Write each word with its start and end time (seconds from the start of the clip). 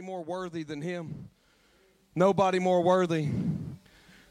Nobody 0.00 0.12
more 0.12 0.24
worthy 0.24 0.62
than 0.62 0.80
him. 0.80 1.28
Nobody 2.14 2.58
more 2.58 2.80
worthy. 2.80 3.28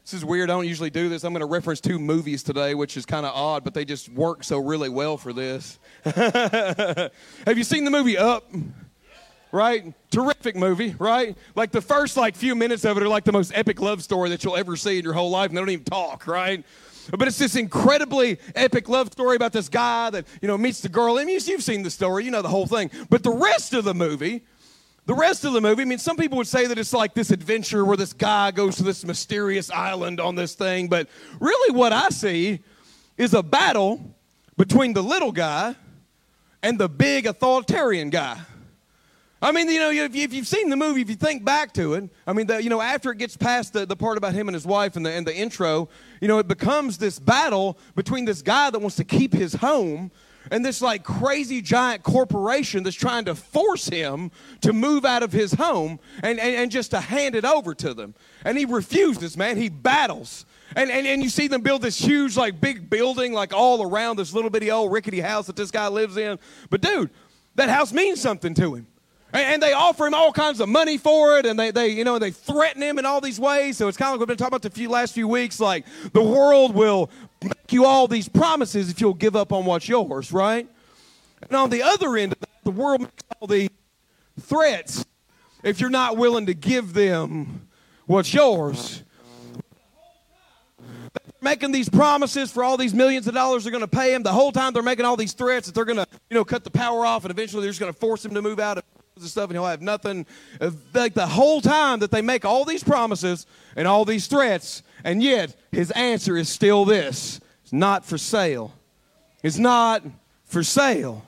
This 0.02 0.14
is 0.14 0.24
weird. 0.24 0.50
I 0.50 0.54
don't 0.54 0.66
usually 0.66 0.90
do 0.90 1.08
this. 1.08 1.22
I'm 1.22 1.32
going 1.32 1.42
to 1.42 1.46
reference 1.46 1.80
two 1.80 2.00
movies 2.00 2.42
today, 2.42 2.74
which 2.74 2.96
is 2.96 3.06
kind 3.06 3.24
of 3.24 3.32
odd, 3.36 3.62
but 3.62 3.72
they 3.72 3.84
just 3.84 4.08
work 4.08 4.42
so 4.42 4.58
really 4.58 4.88
well 4.88 5.16
for 5.16 5.32
this. 5.32 5.78
Have 6.04 7.12
you 7.54 7.62
seen 7.62 7.84
the 7.84 7.90
movie 7.92 8.18
Up? 8.18 8.50
Right? 9.52 9.94
Terrific 10.10 10.56
movie, 10.56 10.96
right? 10.98 11.38
Like 11.54 11.70
the 11.70 11.80
first 11.80 12.16
like 12.16 12.34
few 12.34 12.56
minutes 12.56 12.84
of 12.84 12.96
it 12.96 13.04
are 13.04 13.08
like 13.08 13.22
the 13.22 13.32
most 13.32 13.52
epic 13.54 13.80
love 13.80 14.02
story 14.02 14.28
that 14.30 14.42
you'll 14.42 14.56
ever 14.56 14.74
see 14.74 14.98
in 14.98 15.04
your 15.04 15.14
whole 15.14 15.30
life, 15.30 15.50
and 15.50 15.56
they 15.56 15.60
don't 15.60 15.70
even 15.70 15.84
talk, 15.84 16.26
right? 16.26 16.64
But 17.16 17.28
it's 17.28 17.38
this 17.38 17.54
incredibly 17.54 18.38
epic 18.56 18.88
love 18.88 19.12
story 19.12 19.36
about 19.36 19.52
this 19.52 19.68
guy 19.68 20.10
that, 20.10 20.26
you 20.42 20.48
know, 20.48 20.58
meets 20.58 20.80
the 20.80 20.88
girl. 20.88 21.16
I 21.16 21.24
mean, 21.24 21.38
you've 21.44 21.62
seen 21.62 21.84
the 21.84 21.90
story, 21.90 22.24
you 22.24 22.32
know 22.32 22.42
the 22.42 22.48
whole 22.48 22.66
thing. 22.66 22.90
But 23.08 23.22
the 23.22 23.30
rest 23.30 23.72
of 23.72 23.84
the 23.84 23.94
movie 23.94 24.42
the 25.10 25.16
rest 25.16 25.44
of 25.44 25.52
the 25.52 25.60
movie, 25.60 25.82
I 25.82 25.86
mean, 25.86 25.98
some 25.98 26.16
people 26.16 26.38
would 26.38 26.46
say 26.46 26.68
that 26.68 26.78
it's 26.78 26.92
like 26.92 27.14
this 27.14 27.32
adventure 27.32 27.84
where 27.84 27.96
this 27.96 28.12
guy 28.12 28.52
goes 28.52 28.76
to 28.76 28.84
this 28.84 29.04
mysterious 29.04 29.68
island 29.68 30.20
on 30.20 30.36
this 30.36 30.54
thing, 30.54 30.86
but 30.86 31.08
really 31.40 31.76
what 31.76 31.92
I 31.92 32.10
see 32.10 32.60
is 33.18 33.34
a 33.34 33.42
battle 33.42 34.14
between 34.56 34.92
the 34.92 35.02
little 35.02 35.32
guy 35.32 35.74
and 36.62 36.78
the 36.78 36.88
big 36.88 37.26
authoritarian 37.26 38.10
guy. 38.10 38.38
I 39.42 39.50
mean, 39.50 39.68
you 39.68 39.80
know, 39.80 39.90
if, 39.90 40.14
you, 40.14 40.28
have 40.28 40.46
seen 40.46 40.70
the 40.70 40.76
movie, 40.76 41.00
if 41.00 41.10
you 41.10 41.16
think 41.16 41.44
back 41.44 41.72
to 41.72 41.94
it, 41.94 42.08
I 42.24 42.32
mean, 42.32 42.46
the, 42.46 42.62
you 42.62 42.70
know, 42.70 42.80
after 42.80 43.10
it 43.10 43.18
gets 43.18 43.36
past 43.36 43.72
the, 43.72 43.86
the 43.86 43.96
part 43.96 44.16
about 44.16 44.32
him 44.32 44.46
and 44.46 44.54
his 44.54 44.64
wife 44.64 44.94
and 44.94 45.04
the, 45.04 45.10
and 45.10 45.26
the 45.26 45.34
intro, 45.34 45.88
you 46.20 46.28
know, 46.28 46.38
it 46.38 46.46
becomes 46.46 46.98
this 46.98 47.18
battle 47.18 47.80
between 47.96 48.26
this 48.26 48.42
guy 48.42 48.70
that 48.70 48.78
wants 48.78 48.94
to 48.94 49.04
keep 49.04 49.32
his 49.32 49.54
home 49.54 50.12
and 50.50 50.64
this 50.64 50.80
like 50.80 51.04
crazy 51.04 51.60
giant 51.60 52.02
corporation 52.02 52.82
that's 52.82 52.96
trying 52.96 53.24
to 53.26 53.34
force 53.34 53.88
him 53.88 54.30
to 54.62 54.72
move 54.72 55.04
out 55.04 55.22
of 55.22 55.32
his 55.32 55.52
home 55.54 56.00
and, 56.22 56.40
and, 56.40 56.56
and 56.56 56.70
just 56.70 56.92
to 56.92 57.00
hand 57.00 57.34
it 57.34 57.44
over 57.44 57.74
to 57.74 57.94
them. 57.94 58.14
And 58.44 58.56
he 58.56 58.64
refuses, 58.64 59.36
man. 59.36 59.56
He 59.56 59.68
battles. 59.68 60.46
And, 60.76 60.90
and, 60.90 61.06
and 61.06 61.22
you 61.22 61.28
see 61.28 61.48
them 61.48 61.62
build 61.62 61.82
this 61.82 61.98
huge, 61.98 62.36
like, 62.36 62.60
big 62.60 62.88
building, 62.88 63.32
like, 63.32 63.52
all 63.52 63.82
around 63.82 64.16
this 64.16 64.32
little 64.32 64.50
bitty 64.50 64.70
old 64.70 64.92
rickety 64.92 65.20
house 65.20 65.46
that 65.48 65.56
this 65.56 65.70
guy 65.72 65.88
lives 65.88 66.16
in. 66.16 66.38
But, 66.70 66.80
dude, 66.80 67.10
that 67.56 67.68
house 67.68 67.92
means 67.92 68.20
something 68.20 68.54
to 68.54 68.76
him. 68.76 68.86
And 69.32 69.62
they 69.62 69.72
offer 69.72 70.06
him 70.06 70.14
all 70.14 70.32
kinds 70.32 70.58
of 70.60 70.68
money 70.68 70.98
for 70.98 71.38
it, 71.38 71.46
and 71.46 71.58
they, 71.58 71.70
they, 71.70 71.88
you 71.88 72.02
know, 72.02 72.18
they 72.18 72.32
threaten 72.32 72.82
him 72.82 72.98
in 72.98 73.06
all 73.06 73.20
these 73.20 73.38
ways. 73.38 73.76
So 73.76 73.86
it's 73.86 73.96
kind 73.96 74.08
of 74.08 74.14
like 74.14 74.20
we've 74.20 74.28
been 74.28 74.36
talking 74.36 74.48
about 74.48 74.62
the 74.62 74.70
few 74.70 74.88
last 74.88 75.14
few 75.14 75.28
weeks. 75.28 75.60
Like 75.60 75.86
the 76.12 76.22
world 76.22 76.74
will 76.74 77.10
make 77.48 77.72
you 77.72 77.84
all 77.84 78.06
these 78.06 78.28
promises 78.28 78.90
if 78.90 79.00
you'll 79.00 79.14
give 79.14 79.36
up 79.36 79.52
on 79.52 79.64
what's 79.64 79.88
yours, 79.88 80.32
right? 80.32 80.68
And 81.42 81.56
on 81.56 81.70
the 81.70 81.82
other 81.82 82.16
end 82.16 82.32
of 82.32 82.40
that, 82.40 82.64
the 82.64 82.70
world 82.70 83.00
makes 83.00 83.22
all 83.40 83.48
these 83.48 83.70
threats 84.40 85.04
if 85.62 85.80
you're 85.80 85.90
not 85.90 86.16
willing 86.16 86.46
to 86.46 86.54
give 86.54 86.92
them 86.92 87.68
what's 88.06 88.32
yours. 88.32 89.02
They're 90.78 91.32
making 91.40 91.72
these 91.72 91.88
promises 91.88 92.50
for 92.50 92.62
all 92.62 92.76
these 92.76 92.94
millions 92.94 93.26
of 93.26 93.34
dollars 93.34 93.64
they're 93.64 93.70
going 93.70 93.80
to 93.82 93.88
pay 93.88 94.14
him. 94.14 94.22
The 94.22 94.32
whole 94.32 94.52
time 94.52 94.72
they're 94.72 94.82
making 94.82 95.04
all 95.04 95.16
these 95.16 95.32
threats 95.32 95.66
that 95.66 95.74
they're 95.74 95.84
going 95.84 95.96
to, 95.96 96.06
you 96.28 96.34
know, 96.34 96.44
cut 96.44 96.64
the 96.64 96.70
power 96.70 97.06
off, 97.06 97.24
and 97.24 97.30
eventually 97.30 97.62
they're 97.62 97.70
just 97.70 97.80
going 97.80 97.92
to 97.92 97.98
force 97.98 98.24
him 98.24 98.34
to 98.34 98.42
move 98.42 98.58
out 98.60 98.82
and 99.16 99.24
stuff, 99.24 99.50
and 99.50 99.54
he'll 99.54 99.66
have 99.66 99.82
nothing. 99.82 100.26
Uh, 100.60 100.70
like 100.94 101.14
the 101.14 101.26
whole 101.26 101.60
time 101.60 102.00
that 102.00 102.10
they 102.10 102.22
make 102.22 102.44
all 102.44 102.64
these 102.64 102.82
promises 102.82 103.46
and 103.76 103.86
all 103.86 104.04
these 104.04 104.26
threats, 104.26 104.82
and 105.04 105.22
yet 105.22 105.54
his 105.72 105.90
answer 105.92 106.36
is 106.36 106.48
still 106.48 106.84
this 106.84 107.40
it's 107.62 107.72
not 107.72 108.04
for 108.04 108.18
sale. 108.18 108.74
It's 109.42 109.58
not 109.58 110.02
for 110.44 110.62
sale. 110.62 111.24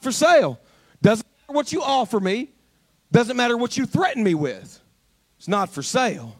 for 0.00 0.12
sale. 0.12 0.60
Doesn't 1.02 1.26
matter 1.26 1.56
what 1.56 1.72
you 1.72 1.82
offer 1.82 2.20
me, 2.20 2.50
doesn't 3.10 3.36
matter 3.36 3.56
what 3.56 3.76
you 3.76 3.86
threaten 3.86 4.22
me 4.22 4.34
with. 4.34 4.80
It's 5.38 5.48
not 5.48 5.70
for 5.70 5.82
sale. 5.82 6.36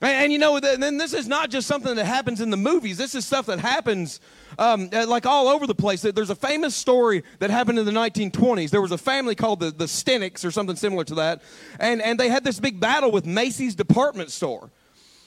And, 0.00 0.32
you 0.32 0.38
know, 0.38 0.60
then 0.60 0.96
this 0.96 1.12
is 1.12 1.26
not 1.26 1.50
just 1.50 1.66
something 1.66 1.96
that 1.96 2.04
happens 2.04 2.40
in 2.40 2.50
the 2.50 2.56
movies. 2.56 2.98
This 2.98 3.16
is 3.16 3.26
stuff 3.26 3.46
that 3.46 3.58
happens 3.58 4.20
um, 4.56 4.90
like 4.90 5.26
all 5.26 5.48
over 5.48 5.66
the 5.66 5.74
place. 5.74 6.02
There's 6.02 6.30
a 6.30 6.36
famous 6.36 6.76
story 6.76 7.24
that 7.40 7.50
happened 7.50 7.80
in 7.80 7.84
the 7.84 7.92
1920s. 7.92 8.70
There 8.70 8.80
was 8.80 8.92
a 8.92 8.98
family 8.98 9.34
called 9.34 9.58
the, 9.58 9.72
the 9.72 9.86
Stenicks 9.86 10.44
or 10.44 10.52
something 10.52 10.76
similar 10.76 11.02
to 11.04 11.16
that. 11.16 11.42
And, 11.80 12.00
and 12.00 12.18
they 12.18 12.28
had 12.28 12.44
this 12.44 12.60
big 12.60 12.78
battle 12.78 13.10
with 13.10 13.26
Macy's 13.26 13.74
department 13.74 14.30
store. 14.30 14.70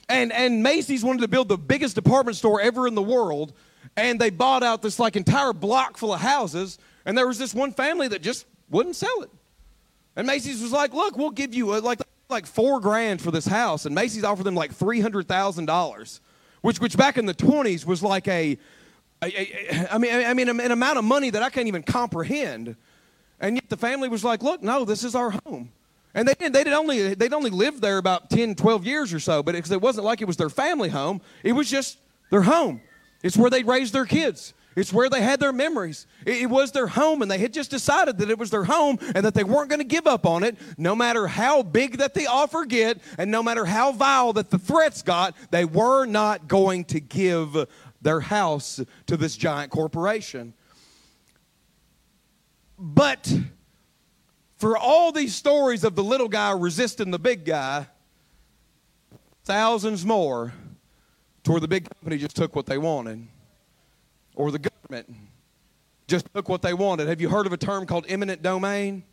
And, 0.07 0.31
and 0.31 0.63
Macy's 0.63 1.03
wanted 1.03 1.21
to 1.21 1.27
build 1.27 1.49
the 1.49 1.57
biggest 1.57 1.95
department 1.95 2.37
store 2.37 2.61
ever 2.61 2.87
in 2.87 2.95
the 2.95 3.01
world. 3.01 3.51
And 3.97 4.21
they 4.21 4.29
bought 4.29 4.63
out 4.63 4.81
this 4.81 4.99
like 4.99 5.17
entire 5.17 5.51
block 5.51 5.97
full 5.97 6.13
of 6.13 6.21
houses. 6.21 6.79
And 7.05 7.17
there 7.17 7.27
was 7.27 7.37
this 7.37 7.53
one 7.53 7.73
family 7.73 8.07
that 8.07 8.21
just 8.21 8.45
wouldn't 8.69 8.95
sell 8.95 9.21
it. 9.21 9.29
And 10.15 10.27
Macy's 10.27 10.61
was 10.61 10.71
like, 10.71 10.93
look, 10.93 11.17
we'll 11.17 11.31
give 11.31 11.53
you 11.53 11.75
a, 11.75 11.79
like 11.79 11.99
like 12.31 12.45
four 12.45 12.79
grand 12.79 13.21
for 13.21 13.29
this 13.31 13.45
house, 13.45 13.85
and 13.85 13.93
Macy's 13.93 14.23
offered 14.23 14.45
them 14.45 14.55
like 14.55 14.73
three 14.73 14.99
hundred 14.99 15.27
thousand 15.27 15.65
dollars, 15.65 16.21
which 16.61 16.79
which 16.79 16.97
back 16.97 17.17
in 17.17 17.25
the 17.25 17.33
twenties 17.33 17.85
was 17.85 18.01
like 18.01 18.27
a, 18.27 18.57
I 19.21 19.97
mean 19.99 20.11
I 20.25 20.33
mean 20.33 20.49
an 20.49 20.71
amount 20.71 20.97
of 20.97 21.03
money 21.03 21.29
that 21.29 21.43
I 21.43 21.49
can't 21.49 21.67
even 21.67 21.83
comprehend, 21.83 22.75
and 23.39 23.55
yet 23.55 23.69
the 23.69 23.77
family 23.77 24.09
was 24.09 24.23
like, 24.23 24.41
look, 24.41 24.63
no, 24.63 24.85
this 24.85 25.03
is 25.03 25.13
our 25.13 25.31
home. 25.45 25.71
And 26.13 26.27
they 26.27 26.33
didn't. 26.33 26.53
they 26.53 26.63
did 26.63 26.73
only 26.73 27.13
they'd 27.13 27.33
only 27.33 27.51
lived 27.51 27.81
there 27.81 27.97
about 27.97 28.29
10, 28.29 28.55
12 28.55 28.85
years 28.85 29.13
or 29.13 29.19
so, 29.19 29.43
but 29.43 29.55
it, 29.55 29.69
it 29.71 29.81
wasn't 29.81 30.05
like 30.05 30.21
it 30.21 30.25
was 30.25 30.37
their 30.37 30.49
family 30.49 30.89
home. 30.89 31.21
It 31.43 31.53
was 31.53 31.69
just 31.69 31.99
their 32.31 32.41
home. 32.41 32.81
It's 33.23 33.37
where 33.37 33.49
they'd 33.49 33.67
raised 33.67 33.93
their 33.93 34.05
kids. 34.05 34.53
It's 34.75 34.93
where 34.93 35.09
they 35.09 35.21
had 35.21 35.39
their 35.41 35.51
memories. 35.51 36.07
It, 36.25 36.49
was 36.49 36.71
their 36.71 36.87
home, 36.87 37.21
and 37.21 37.29
they 37.29 37.37
had 37.37 37.51
just 37.51 37.69
decided 37.69 38.17
that 38.19 38.29
it 38.29 38.39
was 38.39 38.51
their 38.51 38.63
home 38.63 38.99
and 39.13 39.25
that 39.25 39.33
they 39.33 39.43
weren't 39.43 39.69
going 39.69 39.79
to 39.81 39.85
give 39.85 40.07
up 40.07 40.25
on 40.25 40.43
it, 40.43 40.57
no 40.77 40.95
matter 40.95 41.27
how 41.27 41.61
big 41.61 41.97
that 41.97 42.13
the 42.13 42.27
offer 42.27 42.63
get, 42.63 43.01
and 43.17 43.29
no 43.29 43.43
matter 43.43 43.65
how 43.65 43.91
vile 43.91 44.31
that 44.33 44.49
the 44.49 44.57
threats 44.57 45.01
got. 45.01 45.35
They 45.51 45.65
were 45.65 46.05
not 46.05 46.47
going 46.47 46.85
to 46.85 47.01
give 47.01 47.67
their 48.01 48.21
house 48.21 48.79
to 49.07 49.17
this 49.17 49.35
giant 49.35 49.71
corporation. 49.71 50.53
But 52.79 53.31
for 54.55 54.77
all 54.77 55.11
these 55.11 55.35
stories 55.35 55.83
of 55.83 55.95
the 55.95 56.03
little 56.03 56.29
guy 56.29 56.51
resisting 56.51 57.11
the 57.11 57.19
big 57.19 57.43
guy, 57.43 57.87
thousands 59.43 60.05
more 60.05 60.53
to 61.43 61.51
where 61.51 61.59
the 61.59 61.67
big 61.67 61.89
company 61.89 62.17
just 62.17 62.37
took 62.37 62.55
what 62.55 62.67
they 62.67 62.77
wanted 62.77 63.27
or 64.35 64.51
the 64.51 64.59
government 64.59 65.13
just 66.07 66.27
took 66.33 66.49
what 66.49 66.61
they 66.61 66.73
wanted. 66.73 67.07
Have 67.07 67.21
you 67.21 67.29
heard 67.29 67.45
of 67.45 67.53
a 67.53 67.57
term 67.57 67.85
called 67.85 68.05
eminent 68.09 68.41
domain? 68.41 69.03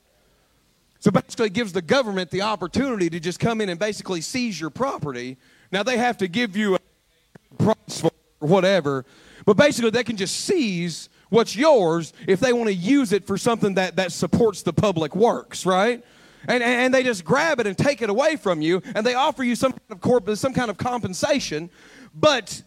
So 1.01 1.11
basically, 1.12 1.47
it 1.47 1.53
gives 1.53 1.73
the 1.73 1.83
government 1.83 2.31
the 2.31 2.43
opportunity 2.43 3.09
to 3.11 3.21
just 3.21 3.39
come 3.39 3.61
in 3.61 3.69
and 3.69 3.78
basically 3.78 4.21
seize 4.21 4.61
your 4.61 4.71
property. 4.71 5.37
Now, 5.71 5.84
they 5.84 5.97
have 5.97 6.19
to 6.19 6.28
give 6.28 6.57
you 6.57 6.75
a 6.75 6.78
price 7.57 8.01
for 8.01 8.11
whatever, 8.41 9.05
but 9.45 9.57
basically, 9.57 9.91
they 9.91 10.03
can 10.03 10.17
just 10.17 10.41
seize 10.41 11.09
what's 11.28 11.55
yours 11.55 12.12
if 12.27 12.41
they 12.41 12.53
want 12.53 12.69
to 12.69 12.75
use 12.75 13.12
it 13.12 13.27
for 13.27 13.39
something 13.39 13.75
that, 13.75 13.97
that 13.97 14.11
supports 14.11 14.62
the 14.62 14.73
public 14.73 15.15
works, 15.15 15.65
right? 15.65 16.05
And, 16.49 16.62
and 16.62 16.93
they 16.93 17.03
just 17.03 17.25
grab 17.25 17.61
it 17.61 17.67
and 17.67 17.77
take 17.77 18.03
it 18.03 18.11
away 18.11 18.37
from 18.37 18.61
you, 18.61 18.83
and 18.95 19.07
they 19.07 19.15
offer 19.15 19.45
you 19.45 19.55
some 19.55 19.73
kind 19.73 19.91
of, 19.91 20.01
corp- 20.01 20.37
some 20.37 20.53
kind 20.53 20.71
of 20.71 20.78
compensation. 20.78 21.71
But 22.15 22.62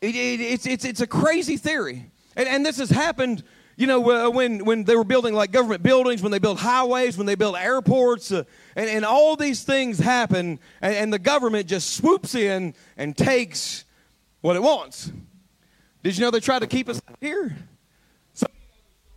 It, 0.00 0.14
it, 0.14 0.40
it's, 0.40 0.66
it's, 0.66 0.84
it's 0.84 1.00
a 1.00 1.06
crazy 1.06 1.56
theory. 1.56 2.10
And, 2.36 2.48
and 2.48 2.64
this 2.64 2.78
has 2.78 2.90
happened, 2.90 3.42
you 3.76 3.86
know, 3.86 4.10
uh, 4.10 4.30
when, 4.30 4.64
when 4.64 4.84
they 4.84 4.96
were 4.96 5.04
building 5.04 5.34
like 5.34 5.52
government 5.52 5.82
buildings, 5.82 6.22
when 6.22 6.32
they 6.32 6.38
build 6.38 6.58
highways, 6.58 7.18
when 7.18 7.26
they 7.26 7.34
build 7.34 7.56
airports, 7.56 8.32
uh, 8.32 8.44
and, 8.76 8.88
and 8.88 9.04
all 9.04 9.36
these 9.36 9.62
things 9.62 9.98
happen, 9.98 10.58
and, 10.80 10.94
and 10.94 11.12
the 11.12 11.18
government 11.18 11.66
just 11.66 11.94
swoops 11.94 12.34
in 12.34 12.74
and 12.96 13.16
takes 13.16 13.84
what 14.40 14.56
it 14.56 14.62
wants. 14.62 15.12
Did 16.02 16.16
you 16.16 16.24
know 16.24 16.30
they 16.30 16.40
try 16.40 16.58
to 16.58 16.66
keep 16.66 16.88
us 16.88 17.02
here? 17.20 17.56
Some, 18.32 18.48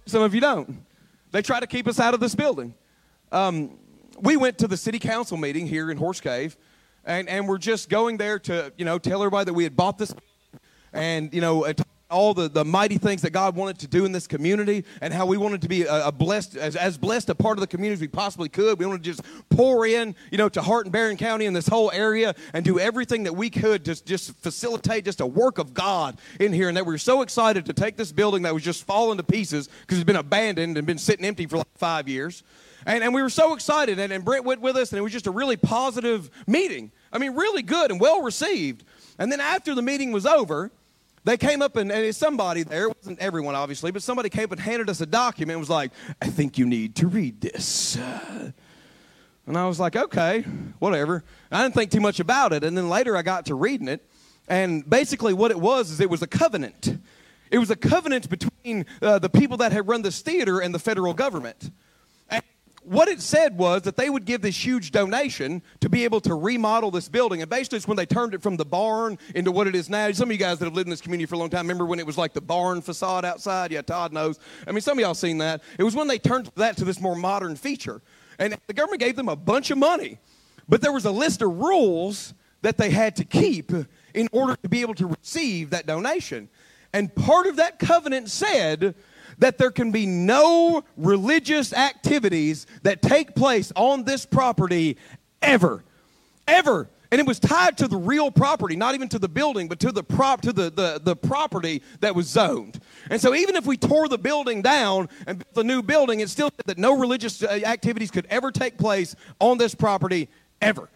some 0.06 0.21
of 0.21 0.35
you 0.35 0.41
don't. 0.41 0.83
They 1.31 1.41
try 1.41 1.59
to 1.59 1.68
keep 1.68 1.88
us 1.88 2.00
out 2.00 2.13
of 2.13 2.19
this 2.19 2.35
building. 2.35 2.74
Um, 3.31 3.77
we 4.19 4.38
went 4.38 4.57
to 4.59 4.68
the 4.68 4.77
city 4.77 5.00
council 5.00 5.38
meeting 5.38 5.65
here 5.65 5.89
in 5.89 5.97
Horse 5.97 6.19
Cave, 6.19 6.57
and, 7.06 7.27
and 7.30 7.47
we're 7.47 7.57
just 7.57 7.89
going 7.89 8.18
there 8.18 8.38
to, 8.39 8.74
you 8.77 8.85
know, 8.85 9.00
tell 9.00 9.21
everybody 9.21 9.45
that 9.45 9.53
we 9.53 9.63
had 9.63 9.75
bought 9.75 9.97
this 9.97 10.13
and, 10.94 11.34
you 11.34 11.42
know, 11.42 11.66
all 12.13 12.34
the, 12.34 12.48
the 12.48 12.63
mighty 12.63 12.98
things 12.98 13.24
that 13.24 13.31
God 13.31 13.56
wanted 13.56 13.80
to 13.80 13.88
do 13.88 14.06
in 14.06 14.12
this 14.12 14.28
community 14.28 14.86
and 15.01 15.13
how 15.13 15.25
we 15.25 15.36
wanted 15.36 15.62
to 15.63 15.68
be 15.68 15.84
a, 15.84 16.07
a 16.07 16.12
blessed, 16.12 16.56
as, 16.56 16.75
as, 16.75 16.98
blessed 16.98 17.30
a 17.30 17.36
part 17.36 17.57
of 17.57 17.62
the 17.62 17.68
community 17.68 17.95
as 17.95 18.01
we 18.01 18.07
possibly 18.07 18.48
could. 18.48 18.78
We 18.80 18.86
wanted 18.86 19.04
to 19.04 19.12
just 19.12 19.22
pour 19.50 19.86
in, 19.86 20.16
you 20.31 20.38
know, 20.38 20.48
to 20.50 20.62
Hart 20.62 20.86
and 20.86 20.94
Barren 20.94 21.18
County 21.18 21.48
and 21.48 21.56
this 21.56 21.68
whole 21.68 21.92
area 21.92 22.36
and 22.54 22.63
do 22.63 22.80
everything 22.80 23.24
that 23.24 23.34
we 23.34 23.50
could 23.50 23.84
to 23.86 24.01
just 24.06 24.36
facilitate 24.38 25.06
just 25.06 25.19
a 25.19 25.25
work 25.25 25.57
of 25.57 25.74
God 25.74 26.19
in 26.40 26.54
here. 26.54 26.68
And 26.68 26.78
that 26.78 26.86
we 26.86 26.94
were 26.94 27.00
so 27.00 27.24
excited 27.24 27.66
to 27.66 27.74
take 27.74 27.98
this 27.98 28.12
building 28.12 28.44
that 28.44 28.54
was 28.54 28.63
just 28.63 28.86
falling 28.86 29.18
to 29.18 29.24
pieces 29.24 29.68
because 29.81 29.98
it's 29.98 30.06
been 30.06 30.16
abandoned 30.16 30.78
and 30.78 30.86
been 30.86 31.00
sitting 31.00 31.25
empty 31.25 31.48
for 31.48 31.57
like 31.57 31.78
five 31.78 32.07
years. 32.07 32.44
And, 32.86 33.04
and 33.04 33.13
we 33.13 33.24
were 33.24 33.30
so 33.30 33.54
excited. 33.54 33.98
And, 33.98 34.13
and 34.13 34.24
Brent 34.24 34.45
went 34.45 34.62
with 34.62 34.75
us 34.75 34.92
and 34.92 35.00
it 35.00 35.01
was 35.01 35.12
just 35.12 35.28
a 35.28 35.31
really 35.31 35.57
positive 35.57 36.30
meeting. 36.45 36.92
I 37.12 37.18
mean, 37.18 37.34
really 37.34 37.63
good 37.63 37.90
and 37.92 38.00
well 38.00 38.22
received. 38.22 38.84
And 39.18 39.31
then 39.31 39.40
after 39.40 39.74
the 39.74 39.81
meeting 39.81 40.12
was 40.12 40.25
over, 40.25 40.72
they 41.23 41.37
came 41.37 41.61
up 41.61 41.75
and, 41.75 41.91
and 41.91 42.15
somebody 42.15 42.63
there, 42.63 42.87
it 42.87 42.97
wasn't 42.97 43.19
everyone 43.19 43.55
obviously, 43.55 43.91
but 43.91 44.03
somebody 44.03 44.29
came 44.29 44.45
up 44.45 44.51
and 44.51 44.59
handed 44.59 44.89
us 44.89 45.01
a 45.01 45.05
document 45.05 45.59
was 45.59 45.69
like, 45.69 45.91
I 46.21 46.27
think 46.27 46.57
you 46.57 46.65
need 46.65 46.95
to 46.97 47.07
read 47.07 47.41
this. 47.41 47.97
And 49.45 49.57
I 49.57 49.67
was 49.67 49.79
like, 49.79 49.95
okay, 49.95 50.41
whatever. 50.79 51.23
I 51.51 51.63
didn't 51.63 51.75
think 51.75 51.91
too 51.91 51.99
much 51.99 52.19
about 52.19 52.53
it. 52.53 52.63
And 52.63 52.77
then 52.77 52.89
later 52.89 53.17
I 53.17 53.21
got 53.21 53.47
to 53.47 53.55
reading 53.55 53.87
it. 53.87 54.07
And 54.47 54.89
basically, 54.89 55.33
what 55.33 55.51
it 55.51 55.59
was 55.59 55.89
is 55.91 55.99
it 55.99 56.09
was 56.09 56.21
a 56.21 56.27
covenant. 56.27 56.97
It 57.49 57.59
was 57.59 57.69
a 57.69 57.75
covenant 57.75 58.29
between 58.29 58.85
uh, 59.01 59.19
the 59.19 59.29
people 59.29 59.57
that 59.57 59.71
had 59.71 59.87
run 59.87 60.01
this 60.01 60.21
theater 60.21 60.59
and 60.59 60.73
the 60.73 60.79
federal 60.79 61.13
government. 61.13 61.71
What 62.83 63.07
it 63.07 63.21
said 63.21 63.57
was 63.57 63.83
that 63.83 63.95
they 63.95 64.09
would 64.09 64.25
give 64.25 64.41
this 64.41 64.65
huge 64.65 64.91
donation 64.91 65.62
to 65.80 65.89
be 65.89 66.03
able 66.03 66.19
to 66.21 66.35
remodel 66.35 66.91
this 66.91 67.07
building. 67.07 67.41
And 67.41 67.50
basically, 67.50 67.77
it's 67.77 67.88
when 67.88 67.97
they 67.97 68.06
turned 68.06 68.33
it 68.33 68.41
from 68.41 68.57
the 68.57 68.65
barn 68.65 69.18
into 69.35 69.51
what 69.51 69.68
it 69.68 69.75
is 69.75 69.89
now. 69.89 70.12
Some 70.12 70.30
of 70.30 70.33
you 70.33 70.38
guys 70.38 70.59
that 70.59 70.65
have 70.65 70.74
lived 70.74 70.88
in 70.88 70.91
this 70.91 71.01
community 71.01 71.25
for 71.25 71.35
a 71.35 71.38
long 71.38 71.50
time 71.50 71.65
remember 71.65 71.85
when 71.85 72.00
it 72.00 72.06
was 72.06 72.18
like 72.18 72.33
the 72.33 72.41
barn 72.41 72.81
facade 72.81 73.25
outside? 73.25 73.71
Yeah, 73.71 73.81
Todd 73.81 74.12
knows. 74.12 74.39
I 74.68 74.71
mean, 74.71 74.81
some 74.81 74.97
of 74.97 75.01
y'all 75.01 75.13
seen 75.13 75.38
that. 75.38 75.62
It 75.77 75.83
was 75.83 75.95
when 75.95 76.07
they 76.07 76.19
turned 76.19 76.51
that 76.56 76.77
to 76.77 76.85
this 76.85 77.00
more 77.00 77.15
modern 77.15 77.56
feature. 77.56 78.01
And 78.38 78.57
the 78.68 78.74
government 78.74 79.01
gave 79.01 79.15
them 79.15 79.30
a 79.30 79.35
bunch 79.35 79.71
of 79.71 79.77
money. 79.77 80.19
But 80.68 80.81
there 80.81 80.91
was 80.91 81.06
a 81.06 81.12
list 81.12 81.41
of 81.41 81.57
rules 81.57 82.33
that 82.62 82.77
they 82.77 82.89
had 82.89 83.15
to 83.18 83.25
keep 83.25 83.71
in 84.13 84.27
order 84.31 84.56
to 84.62 84.69
be 84.69 84.81
able 84.81 84.95
to 84.95 85.07
receive 85.07 85.69
that 85.71 85.85
donation. 85.85 86.50
And 86.94 87.13
part 87.13 87.47
of 87.47 87.56
that 87.57 87.80
covenant 87.80 88.30
said 88.30 88.95
that 89.39 89.57
there 89.57 89.71
can 89.71 89.91
be 89.91 90.06
no 90.06 90.83
religious 90.97 91.74
activities 91.74 92.65
that 92.83 93.01
take 93.01 93.35
place 93.35 93.71
on 93.75 94.03
this 94.03 94.25
property 94.25 94.97
ever. 95.41 95.83
Ever. 96.47 96.89
And 97.12 97.19
it 97.19 97.27
was 97.27 97.39
tied 97.39 97.77
to 97.77 97.88
the 97.88 97.95
real 97.95 98.31
property, 98.31 98.75
not 98.75 98.95
even 98.95 99.07
to 99.09 99.19
the 99.19 99.30
building, 99.30 99.68
but 99.68 99.80
to 99.81 99.91
the 99.91 100.03
prop 100.03 100.41
to 100.41 100.51
the, 100.51 100.71
the, 100.71 101.00
the 101.03 101.15
property 101.15 101.83
that 102.00 102.15
was 102.15 102.27
zoned. 102.27 102.80
And 103.12 103.21
so 103.21 103.35
even 103.35 103.56
if 103.56 103.68
we 103.68 103.77
tore 103.77 104.07
the 104.07 104.18
building 104.18 104.63
down 104.63 105.09
and 105.27 105.38
built 105.38 105.63
a 105.63 105.68
new 105.68 105.83
building, 105.83 106.21
it 106.21 106.30
still 106.31 106.50
said 106.50 106.65
that 106.65 106.80
no 106.80 106.97
religious 106.97 107.44
uh, 107.44 107.59
activities 107.65 108.09
could 108.09 108.25
ever 108.31 108.51
take 108.51 108.80
place 108.80 109.15
on 109.39 109.59
this 109.59 109.75
property 109.75 110.27
ever. 110.59 110.89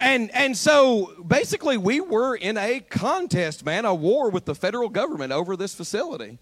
And 0.00 0.30
and 0.34 0.56
so 0.56 1.12
basically 1.26 1.76
we 1.76 2.00
were 2.00 2.36
in 2.36 2.56
a 2.56 2.80
contest, 2.80 3.64
man, 3.64 3.84
a 3.84 3.94
war 3.94 4.30
with 4.30 4.44
the 4.44 4.54
federal 4.54 4.88
government 4.88 5.32
over 5.32 5.56
this 5.56 5.74
facility. 5.74 6.38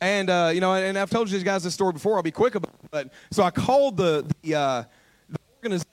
And 0.00 0.30
uh, 0.30 0.50
you 0.54 0.60
know, 0.60 0.74
and 0.74 0.98
I've 0.98 1.10
told 1.10 1.30
you 1.30 1.38
guys 1.40 1.62
this 1.62 1.74
story 1.74 1.92
before. 1.92 2.16
I'll 2.16 2.22
be 2.22 2.30
quick 2.30 2.54
about 2.54 2.72
it. 2.72 2.90
But 2.90 3.12
so 3.30 3.42
I 3.42 3.50
called 3.50 3.96
the 3.96 4.24
the, 4.42 4.54
uh, 4.54 4.84
the 5.28 5.38
organization 5.58 5.86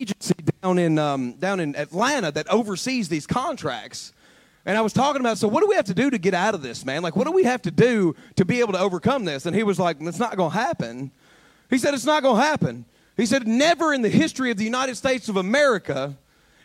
agency 0.00 0.34
down 0.62 0.78
in 0.78 0.98
um, 0.98 1.34
down 1.34 1.60
in 1.60 1.76
Atlanta 1.76 2.32
that 2.32 2.48
oversees 2.48 3.08
these 3.08 3.26
contracts. 3.26 4.12
And 4.66 4.78
I 4.78 4.80
was 4.80 4.94
talking 4.94 5.20
about, 5.20 5.36
so 5.36 5.46
what 5.46 5.60
do 5.60 5.68
we 5.68 5.74
have 5.76 5.84
to 5.86 5.94
do 5.94 6.08
to 6.08 6.16
get 6.16 6.32
out 6.32 6.54
of 6.54 6.62
this, 6.62 6.86
man? 6.86 7.02
Like, 7.02 7.16
what 7.16 7.26
do 7.26 7.32
we 7.32 7.44
have 7.44 7.60
to 7.62 7.70
do 7.70 8.16
to 8.36 8.46
be 8.46 8.60
able 8.60 8.72
to 8.72 8.78
overcome 8.78 9.26
this? 9.26 9.44
And 9.44 9.54
he 9.54 9.62
was 9.62 9.78
like, 9.78 9.98
it's 10.00 10.18
not 10.18 10.38
going 10.38 10.52
to 10.52 10.56
happen. 10.56 11.10
He 11.68 11.76
said, 11.76 11.92
it's 11.92 12.06
not 12.06 12.22
going 12.22 12.36
to 12.36 12.42
happen. 12.42 12.86
He 13.14 13.26
said, 13.26 13.46
never 13.46 13.92
in 13.92 14.00
the 14.00 14.08
history 14.08 14.50
of 14.50 14.56
the 14.56 14.64
United 14.64 14.96
States 14.96 15.28
of 15.28 15.36
America 15.36 16.16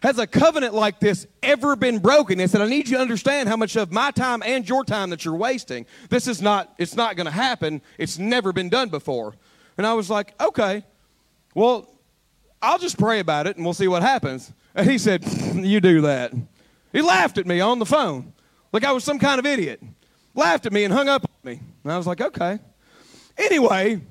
has 0.01 0.17
a 0.17 0.27
covenant 0.27 0.73
like 0.73 0.99
this 0.99 1.27
ever 1.43 1.75
been 1.75 1.99
broken? 1.99 2.39
He 2.39 2.47
said, 2.47 2.61
I 2.61 2.67
need 2.67 2.87
you 2.87 2.97
to 2.97 3.01
understand 3.01 3.49
how 3.49 3.57
much 3.57 3.75
of 3.75 3.91
my 3.91 4.11
time 4.11 4.41
and 4.43 4.67
your 4.67 4.83
time 4.83 5.09
that 5.09 5.25
you're 5.25 5.35
wasting. 5.35 5.85
This 6.09 6.27
is 6.27 6.41
not, 6.41 6.73
it's 6.77 6.95
not 6.95 7.15
going 7.15 7.25
to 7.25 7.31
happen. 7.31 7.81
It's 7.97 8.17
never 8.17 8.53
been 8.53 8.69
done 8.69 8.89
before. 8.89 9.35
And 9.77 9.85
I 9.85 9.93
was 9.93 10.09
like, 10.09 10.33
okay, 10.41 10.83
well, 11.53 11.89
I'll 12.61 12.79
just 12.79 12.97
pray 12.97 13.19
about 13.19 13.47
it 13.47 13.55
and 13.55 13.65
we'll 13.65 13.73
see 13.73 13.87
what 13.87 14.01
happens. 14.01 14.51
And 14.75 14.89
he 14.89 14.97
said, 14.97 15.23
You 15.55 15.79
do 15.79 16.01
that. 16.01 16.33
He 16.91 17.01
laughed 17.01 17.37
at 17.37 17.45
me 17.45 17.59
on 17.59 17.79
the 17.79 17.85
phone 17.85 18.33
like 18.71 18.83
I 18.83 18.91
was 18.91 19.03
some 19.03 19.19
kind 19.19 19.39
of 19.39 19.45
idiot. 19.45 19.81
Laughed 20.35 20.65
at 20.65 20.73
me 20.73 20.83
and 20.83 20.93
hung 20.93 21.07
up 21.07 21.23
on 21.23 21.51
me. 21.51 21.61
And 21.83 21.91
I 21.91 21.97
was 21.97 22.07
like, 22.07 22.21
Okay. 22.21 22.59
Anyway, 23.37 24.01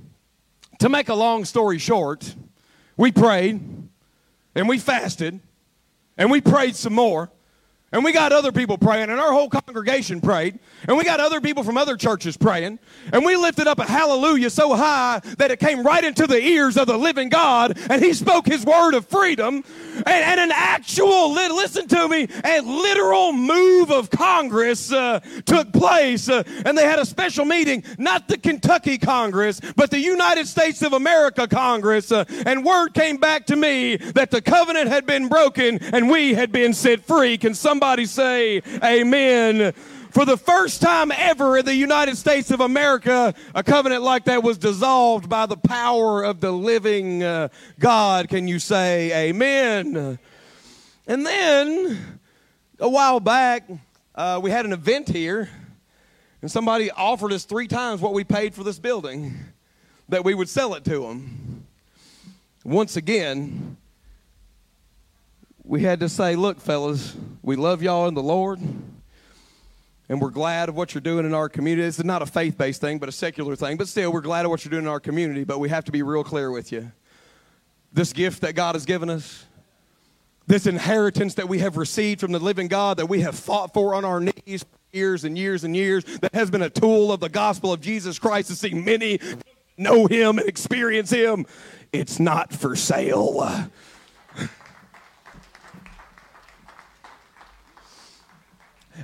to 0.79 0.89
make 0.89 1.09
a 1.09 1.15
long 1.15 1.45
story 1.45 1.79
short, 1.79 2.35
we 2.97 3.13
prayed 3.13 3.61
and 4.55 4.69
we 4.69 4.79
fasted 4.79 5.41
and 6.19 6.31
we 6.31 6.41
prayed 6.41 6.77
some 6.77 6.93
more. 6.93 7.31
And 7.91 8.05
we 8.05 8.13
got 8.13 8.33
other 8.33 8.53
people 8.53 8.77
praying, 8.77 9.09
and 9.09 9.19
our 9.19 9.33
whole 9.33 9.49
congregation 9.49 10.21
prayed. 10.21 10.59
And 10.87 10.99
we 10.99 11.05
got 11.05 11.21
other 11.21 11.41
people 11.41 11.65
from 11.65 11.79
other 11.79 11.97
churches 11.97 12.37
praying. 12.37 12.79
And 13.15 13.25
we 13.25 13.35
lifted 13.37 13.67
up 13.67 13.79
a 13.79 13.85
hallelujah 13.85 14.51
so 14.51 14.75
high 14.75 15.23
that 15.39 15.51
it 15.51 15.59
came 15.59 15.83
right 15.83 16.05
into 16.05 16.27
the 16.27 16.39
ears 16.39 16.77
of 16.77 16.87
the 16.87 16.99
living 16.99 17.31
God. 17.31 17.79
And 17.89 18.05
He 18.05 18.13
spoke 18.13 18.47
His 18.47 18.67
word 18.67 18.93
of 18.93 19.07
freedom. 19.07 19.65
And, 19.97 20.07
and 20.07 20.39
an 20.39 20.53
actual, 20.53 21.33
listen 21.33 21.89
to 21.89 22.09
me, 22.09 22.29
a 22.45 22.61
literal 22.61 23.33
move 23.33 23.91
of 23.91 24.11
Congress 24.11 24.93
uh, 24.93 25.21
took 25.47 25.73
place. 25.73 26.29
Uh, 26.29 26.43
and 26.67 26.77
they 26.77 26.85
had 26.85 26.99
a 26.99 27.07
special 27.07 27.47
meeting, 27.47 27.85
not 27.97 28.29
the 28.29 28.37
Kentucky 28.37 28.99
Congress, 28.99 29.63
but 29.77 29.91
the 29.91 29.99
United 29.99 30.47
States 30.47 30.83
of 30.83 30.93
America 30.93 31.49
Congress. 31.49 32.13
Uh, 32.13 32.27
and 32.45 32.67
word 32.67 32.93
came 32.93 33.17
back 33.17 33.47
to 33.47 33.57
me 33.57 33.97
that 33.97 34.31
the 34.31 34.43
covenant 34.43 34.89
had 34.89 35.07
been 35.07 35.29
broken 35.29 35.79
and 35.95 36.11
we 36.11 36.35
had 36.35 36.53
been 36.53 36.75
set 36.75 37.01
free. 37.07 37.39
Can 37.39 37.55
some 37.55 37.78
Somebody 37.79 38.07
say 38.07 38.61
amen. 38.83 39.73
For 40.11 40.25
the 40.25 40.37
first 40.37 40.83
time 40.83 41.13
ever 41.13 41.59
in 41.59 41.65
the 41.65 41.77
United 41.77 42.17
States 42.17 42.51
of 42.51 42.61
America, 42.61 43.33
a 43.55 43.63
covenant 43.63 44.03
like 44.03 44.25
that 44.25 44.43
was 44.43 44.59
dissolved 44.59 45.29
by 45.29 45.47
the 45.47 45.57
power 45.57 46.25
of 46.25 46.41
the 46.41 46.51
living 46.51 47.23
uh, 47.23 47.51
God. 47.79 48.29
Can 48.29 48.49
you 48.49 48.59
say 48.59 49.29
amen? 49.29 50.19
And 51.07 51.25
then 51.25 52.19
a 52.81 52.89
while 52.89 53.21
back, 53.21 53.71
uh, 54.17 54.41
we 54.43 54.51
had 54.51 54.65
an 54.65 54.73
event 54.73 55.09
here, 55.09 55.49
and 56.43 56.51
somebody 56.51 56.91
offered 56.91 57.33
us 57.33 57.45
three 57.45 57.69
times 57.69 58.01
what 58.01 58.13
we 58.13 58.25
paid 58.25 58.57
for 58.57 58.65
this 58.65 58.81
building 58.81 59.37
that 60.09 60.25
we 60.25 60.35
would 60.35 60.49
sell 60.49 60.75
it 60.75 60.83
to 60.87 61.03
them. 61.03 61.65
Once 62.65 62.97
again, 62.97 63.77
we 65.69 65.83
had 65.83 66.01
to 66.01 66.09
say, 66.09 66.35
look, 66.35 66.61
fellas, 66.61 67.15
we 67.43 67.55
love 67.55 67.83
y'all 67.83 68.09
in 68.09 68.15
the 68.15 68.23
Lord, 68.23 68.59
and 70.09 70.19
we're 70.19 70.31
glad 70.31 70.71
of 70.71 70.75
what 70.75 70.95
you're 70.95 71.03
doing 71.03 71.27
in 71.27 71.35
our 71.35 71.51
community. 71.51 71.87
This 71.87 71.99
is 71.99 72.07
not 72.07 72.23
a 72.23 72.27
faith 72.27 72.57
based 72.57 72.81
thing, 72.81 72.99
but 72.99 73.11
a 73.11 73.13
secular 73.13 73.55
thing. 73.55 73.77
But 73.77 73.87
still, 73.87 74.11
we're 74.11 74.23
glad 74.23 74.47
of 74.47 74.51
what 74.51 74.65
you're 74.65 74.71
doing 74.71 74.85
in 74.85 74.89
our 74.89 74.99
community, 74.99 75.45
but 75.45 75.61
we 75.61 75.69
have 75.69 75.85
to 75.85 75.93
be 75.93 76.03
real 76.03 76.25
clear 76.25 76.51
with 76.51 76.73
you. 76.73 76.91
This 77.93 78.15
gift 78.15 78.41
that 78.41 78.55
God 78.55 78.77
has 78.77 78.87
given 78.87 79.11
us, 79.11 79.45
this 80.47 80.67
inheritance 80.67 81.35
that 81.35 81.51
we 81.51 81.59
have 81.59 81.77
received 81.77 82.21
from 82.21 82.33
the 82.33 82.39
living 82.39 82.69
God 82.69 82.97
that 82.97 83.07
we 83.07 83.21
have 83.21 83.39
fought 83.39 83.75
for 83.75 83.95
on 83.95 84.07
our 84.07 84.21
knees 84.21 84.63
for 84.63 84.97
years 84.97 85.25
and 85.25 85.37
years 85.37 85.65
and 85.65 85.77
years, 85.77 86.03
that 86.21 86.35
has 86.35 86.51
been 86.51 86.63
a 86.63 86.71
tool 86.71 87.13
of 87.13 87.21
the 87.21 87.29
gospel 87.29 87.75
of 87.75 87.83
Jesus 87.83 88.19
Christ 88.19 88.49
to 88.49 88.57
see 88.57 88.73
many 88.73 89.21
know 89.77 90.07
Him 90.07 90.39
and 90.39 90.49
experience 90.49 91.11
Him, 91.11 91.45
it's 91.93 92.19
not 92.19 92.55
for 92.55 92.75
sale. 92.75 93.69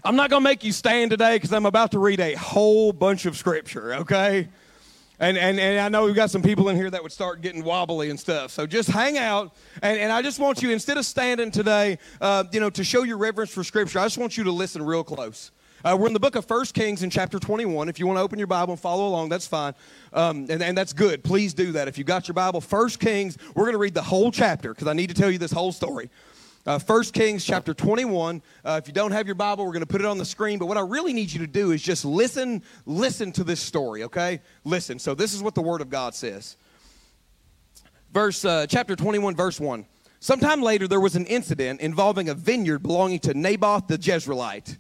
I'm 0.03 0.17
not 0.17 0.31
going 0.31 0.43
to 0.43 0.45
make 0.45 0.65
you 0.65 0.73
stand 0.73 1.11
today 1.11 1.37
because 1.37 1.53
I'm 1.53 1.67
about 1.67 1.93
to 1.93 1.99
read 1.99 2.21
a 2.21 2.35
whole 2.35 2.93
bunch 2.93 3.27
of 3.27 3.37
scripture, 3.37 3.95
okay? 3.97 4.49
And, 5.21 5.39
and, 5.39 5.61
and 5.61 5.79
I 5.79 5.89
know 5.89 6.07
we've 6.07 6.15
got 6.15 6.31
some 6.31 6.43
people 6.43 6.69
in 6.69 6.77
here 6.77 6.91
that 6.91 7.03
would 7.03 7.13
start 7.13 7.41
getting 7.41 7.63
wobbly 7.63 8.11
and 8.11 8.19
stuff. 8.19 8.51
So 8.51 8.67
just 8.67 8.89
hang 8.89 9.17
out. 9.17 9.55
And, 9.83 9.99
and 9.99 10.11
I 10.11 10.23
just 10.23 10.41
want 10.41 10.63
you, 10.63 10.71
instead 10.71 10.97
of 10.97 11.07
standing 11.07 11.51
today, 11.53 11.99
uh, 12.21 12.45
you 12.51 12.59
know, 12.59 12.71
to 12.71 12.83
show 12.83 13.05
your 13.05 13.19
reverence 13.19 13.53
for 13.53 13.63
Scripture, 13.63 14.01
I 14.01 14.05
just 14.05 14.19
want 14.19 14.37
you 14.37 14.45
to 14.45 14.53
listen 14.53 14.83
real 14.83 15.05
close. 15.05 15.53
Uh, 15.85 15.97
we're 15.99 16.07
in 16.07 16.15
the 16.15 16.21
book 16.21 16.35
of 16.35 16.47
First 16.47 16.75
Kings 16.75 17.03
in 17.03 17.11
chapter 17.11 17.39
21. 17.39 17.91
If 17.91 18.01
you 18.01 18.07
want 18.07 18.17
to 18.17 18.23
open 18.23 18.39
your 18.39 18.49
Bible 18.49 18.73
and 18.73 18.81
follow 18.81 19.07
along, 19.07 19.29
that's 19.29 19.47
fine. 19.47 19.75
Um, 20.15 20.47
and, 20.49 20.63
and 20.63 20.77
that's 20.77 20.95
good. 20.95 21.23
Please 21.23 21.53
do 21.53 21.73
that. 21.73 21.89
If 21.89 21.99
you 21.99 22.05
got 22.05 22.27
your 22.27 22.33
Bible, 22.33 22.63
First 22.63 23.01
Kings, 23.01 23.37
we're 23.55 23.65
going 23.65 23.75
to 23.75 23.79
read 23.79 23.95
the 23.95 24.03
whole 24.03 24.33
chapter 24.33 24.73
because 24.73 24.89
I 24.89 24.95
need 24.95 25.11
to 25.11 25.15
tell 25.15 25.31
you 25.31 25.39
this 25.39 25.53
whole 25.53 25.73
story. 25.73 26.11
Uh, 26.67 26.79
1 26.79 27.03
Kings 27.05 27.45
chapter 27.45 27.75
21. 27.75 28.41
Uh, 28.65 28.81
if 28.83 28.89
you 28.89 28.95
don't 28.95 29.13
have 29.13 29.27
your 29.27 29.35
Bible, 29.35 29.67
we're 29.67 29.73
going 29.73 29.81
to 29.81 29.87
put 29.87 30.01
it 30.01 30.07
on 30.07 30.17
the 30.17 30.25
screen. 30.25 30.59
But 30.59 30.65
what 30.65 30.79
I 30.79 30.81
really 30.81 31.13
need 31.13 31.31
you 31.31 31.41
to 31.41 31.47
do 31.47 31.73
is 31.73 31.83
just 31.83 32.07
listen, 32.07 32.63
listen 32.87 33.33
to 33.33 33.45
this 33.45 33.61
story, 33.61 34.05
okay? 34.05 34.41
Listen. 34.65 34.99
So 34.99 35.15
this 35.15 35.35
is 35.35 35.43
what 35.43 35.55
the 35.55 35.61
Word 35.61 35.83
of 35.83 35.91
God 35.91 36.15
says. 36.15 36.57
Verse, 38.15 38.47
uh, 38.47 38.67
chapter 38.67 38.97
21, 38.97 39.37
verse 39.37 39.61
1. 39.61 39.85
Sometime 40.21 40.63
later, 40.63 40.89
there 40.89 41.01
was 41.01 41.17
an 41.17 41.27
incident 41.27 41.83
involving 41.83 42.31
a 42.31 42.35
vineyard 42.35 42.79
belonging 42.79 43.19
to 43.21 43.35
Naboth 43.35 43.87
the 43.87 43.99
Jezreelite. 43.99 44.79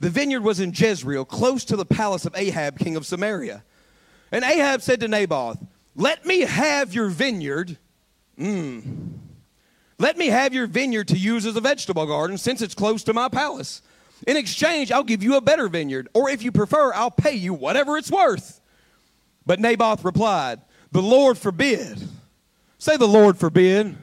The 0.00 0.08
vineyard 0.08 0.42
was 0.42 0.60
in 0.60 0.72
Jezreel, 0.74 1.26
close 1.26 1.66
to 1.66 1.76
the 1.76 1.84
palace 1.84 2.24
of 2.24 2.34
Ahab, 2.34 2.78
king 2.78 2.96
of 2.96 3.04
Samaria. 3.04 3.62
And 4.32 4.42
Ahab 4.42 4.80
said 4.80 5.00
to 5.00 5.08
Naboth, 5.08 5.58
Let 5.94 6.24
me 6.24 6.40
have 6.40 6.94
your 6.94 7.10
vineyard. 7.10 7.76
Mmm 8.38 9.25
let 9.98 10.18
me 10.18 10.26
have 10.26 10.52
your 10.52 10.66
vineyard 10.66 11.08
to 11.08 11.16
use 11.16 11.46
as 11.46 11.56
a 11.56 11.60
vegetable 11.60 12.06
garden 12.06 12.36
since 12.38 12.60
it's 12.60 12.74
close 12.74 13.02
to 13.04 13.14
my 13.14 13.28
palace. 13.28 13.82
In 14.26 14.36
exchange, 14.36 14.92
I'll 14.92 15.04
give 15.04 15.22
you 15.22 15.36
a 15.36 15.40
better 15.40 15.68
vineyard, 15.68 16.08
or 16.14 16.30
if 16.30 16.42
you 16.42 16.52
prefer, 16.52 16.92
I'll 16.94 17.10
pay 17.10 17.34
you 17.34 17.54
whatever 17.54 17.96
it's 17.96 18.10
worth. 18.10 18.60
But 19.44 19.60
Naboth 19.60 20.04
replied, 20.04 20.60
The 20.92 21.02
Lord 21.02 21.38
forbid. 21.38 22.02
Say, 22.78 22.96
The 22.96 23.06
Lord 23.06 23.38
forbid. 23.38 23.96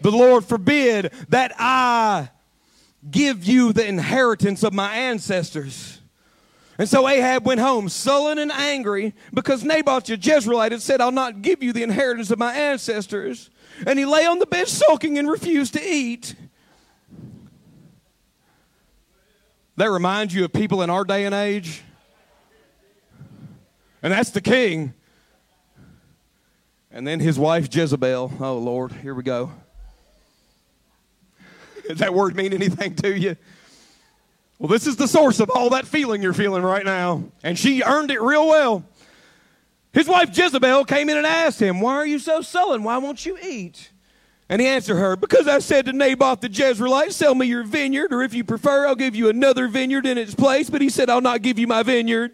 The 0.00 0.10
Lord 0.10 0.44
forbid 0.44 1.12
that 1.28 1.52
I 1.58 2.30
give 3.10 3.44
you 3.44 3.72
the 3.72 3.86
inheritance 3.86 4.62
of 4.62 4.74
my 4.74 4.92
ancestors. 4.94 6.00
And 6.78 6.88
so 6.88 7.08
Ahab 7.08 7.46
went 7.46 7.60
home 7.60 7.88
sullen 7.88 8.38
and 8.38 8.52
angry 8.52 9.14
because 9.32 9.64
Naboth 9.64 10.04
the 10.04 10.18
Jezreelite 10.18 10.72
had 10.72 10.82
said, 10.82 11.00
I'll 11.00 11.12
not 11.12 11.40
give 11.40 11.62
you 11.62 11.72
the 11.72 11.82
inheritance 11.82 12.30
of 12.30 12.38
my 12.38 12.54
ancestors. 12.54 13.48
And 13.84 13.98
he 13.98 14.04
lay 14.04 14.24
on 14.24 14.38
the 14.38 14.46
bed 14.46 14.68
sulking 14.68 15.18
and 15.18 15.28
refused 15.28 15.74
to 15.74 15.82
eat. 15.82 16.34
That 19.76 19.90
reminds 19.90 20.34
you 20.34 20.44
of 20.44 20.52
people 20.52 20.82
in 20.82 20.88
our 20.88 21.04
day 21.04 21.26
and 21.26 21.34
age? 21.34 21.82
And 24.02 24.12
that's 24.12 24.30
the 24.30 24.40
king. 24.40 24.94
And 26.90 27.06
then 27.06 27.20
his 27.20 27.38
wife 27.38 27.68
Jezebel. 27.74 28.32
Oh, 28.40 28.58
Lord, 28.58 28.92
here 28.92 29.14
we 29.14 29.22
go. 29.22 29.52
Does 31.88 31.98
that 31.98 32.14
word 32.14 32.34
mean 32.34 32.54
anything 32.54 32.94
to 32.96 33.18
you? 33.18 33.36
Well, 34.58 34.68
this 34.68 34.86
is 34.86 34.96
the 34.96 35.06
source 35.06 35.40
of 35.40 35.50
all 35.50 35.70
that 35.70 35.86
feeling 35.86 36.22
you're 36.22 36.32
feeling 36.32 36.62
right 36.62 36.84
now. 36.84 37.24
And 37.42 37.58
she 37.58 37.82
earned 37.82 38.10
it 38.10 38.22
real 38.22 38.48
well. 38.48 38.84
His 39.92 40.08
wife 40.08 40.36
Jezebel 40.36 40.84
came 40.84 41.08
in 41.08 41.16
and 41.16 41.26
asked 41.26 41.60
him, 41.60 41.80
Why 41.80 41.94
are 41.94 42.06
you 42.06 42.18
so 42.18 42.42
sullen? 42.42 42.82
Why 42.82 42.98
won't 42.98 43.24
you 43.24 43.38
eat? 43.42 43.90
And 44.48 44.60
he 44.60 44.68
answered 44.68 44.96
her, 44.96 45.16
Because 45.16 45.48
I 45.48 45.58
said 45.58 45.86
to 45.86 45.92
Naboth 45.92 46.40
the 46.40 46.48
Jezreelite, 46.48 47.12
Sell 47.12 47.34
me 47.34 47.46
your 47.46 47.64
vineyard, 47.64 48.12
or 48.12 48.22
if 48.22 48.34
you 48.34 48.44
prefer, 48.44 48.86
I'll 48.86 48.94
give 48.94 49.16
you 49.16 49.28
another 49.28 49.68
vineyard 49.68 50.06
in 50.06 50.18
its 50.18 50.34
place. 50.34 50.70
But 50.70 50.82
he 50.82 50.88
said, 50.88 51.10
I'll 51.10 51.20
not 51.20 51.42
give 51.42 51.58
you 51.58 51.66
my 51.66 51.82
vineyard. 51.82 52.32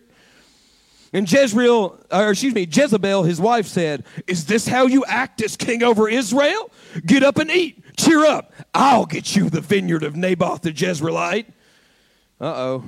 And 1.14 1.30
Jezreel, 1.30 1.99
or 2.11 2.30
excuse 2.30 2.54
me, 2.54 2.66
Jezebel, 2.71 3.23
his 3.23 3.40
wife, 3.40 3.66
said, 3.66 4.04
Is 4.26 4.47
this 4.47 4.66
how 4.66 4.87
you 4.87 5.04
act 5.04 5.42
as 5.42 5.56
king 5.56 5.82
over 5.82 6.09
Israel? 6.09 6.71
Get 7.04 7.23
up 7.23 7.38
and 7.38 7.50
eat. 7.50 7.82
Cheer 7.97 8.25
up. 8.25 8.52
I'll 8.75 9.06
get 9.06 9.37
you 9.37 9.50
the 9.50 9.61
vineyard 9.61 10.04
of 10.04 10.16
Naboth 10.16 10.62
the 10.62 10.73
Jezreelite. 10.73 11.47
Uh 12.40 12.44
oh. 12.44 12.85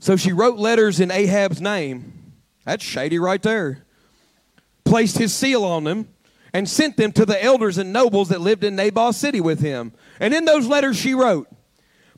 So 0.00 0.16
she 0.16 0.32
wrote 0.32 0.58
letters 0.58 1.00
in 1.00 1.10
Ahab's 1.10 1.60
name. 1.60 2.23
That's 2.64 2.84
shady 2.84 3.18
right 3.18 3.42
there. 3.42 3.84
Placed 4.84 5.18
his 5.18 5.32
seal 5.32 5.64
on 5.64 5.84
them 5.84 6.08
and 6.52 6.68
sent 6.68 6.96
them 6.96 7.12
to 7.12 7.26
the 7.26 7.42
elders 7.42 7.78
and 7.78 7.92
nobles 7.92 8.28
that 8.28 8.40
lived 8.40 8.64
in 8.64 8.76
Naboth's 8.76 9.18
city 9.18 9.40
with 9.40 9.60
him. 9.60 9.92
And 10.20 10.32
in 10.32 10.44
those 10.44 10.66
letters 10.66 10.96
she 10.96 11.14
wrote, 11.14 11.48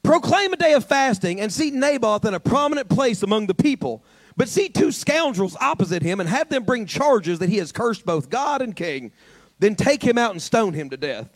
Proclaim 0.03 0.53
a 0.53 0.57
day 0.57 0.73
of 0.75 0.85
fasting 0.85 1.41
and 1.41 1.53
seat 1.53 1.75
Naboth 1.75 2.25
in 2.25 2.35
a 2.35 2.41
prominent 2.41 2.88
place 2.88 3.23
among 3.23 3.47
the 3.47 3.55
people. 3.55 4.05
But 4.37 4.49
seat 4.49 4.75
two 4.75 4.93
scoundrels 4.93 5.57
opposite 5.61 6.03
him 6.03 6.21
and 6.21 6.29
have 6.29 6.49
them 6.49 6.65
bring 6.65 6.87
charges 6.87 7.38
that 7.38 7.49
he 7.49 7.57
has 7.57 7.73
cursed 7.73 8.05
both 8.05 8.31
God 8.31 8.62
and 8.62 8.76
king. 8.76 9.11
Then 9.59 9.75
take 9.75 10.03
him 10.03 10.19
out 10.19 10.33
and 10.33 10.43
stone 10.43 10.75
him 10.75 10.91
to 10.91 10.97
death. 10.97 11.29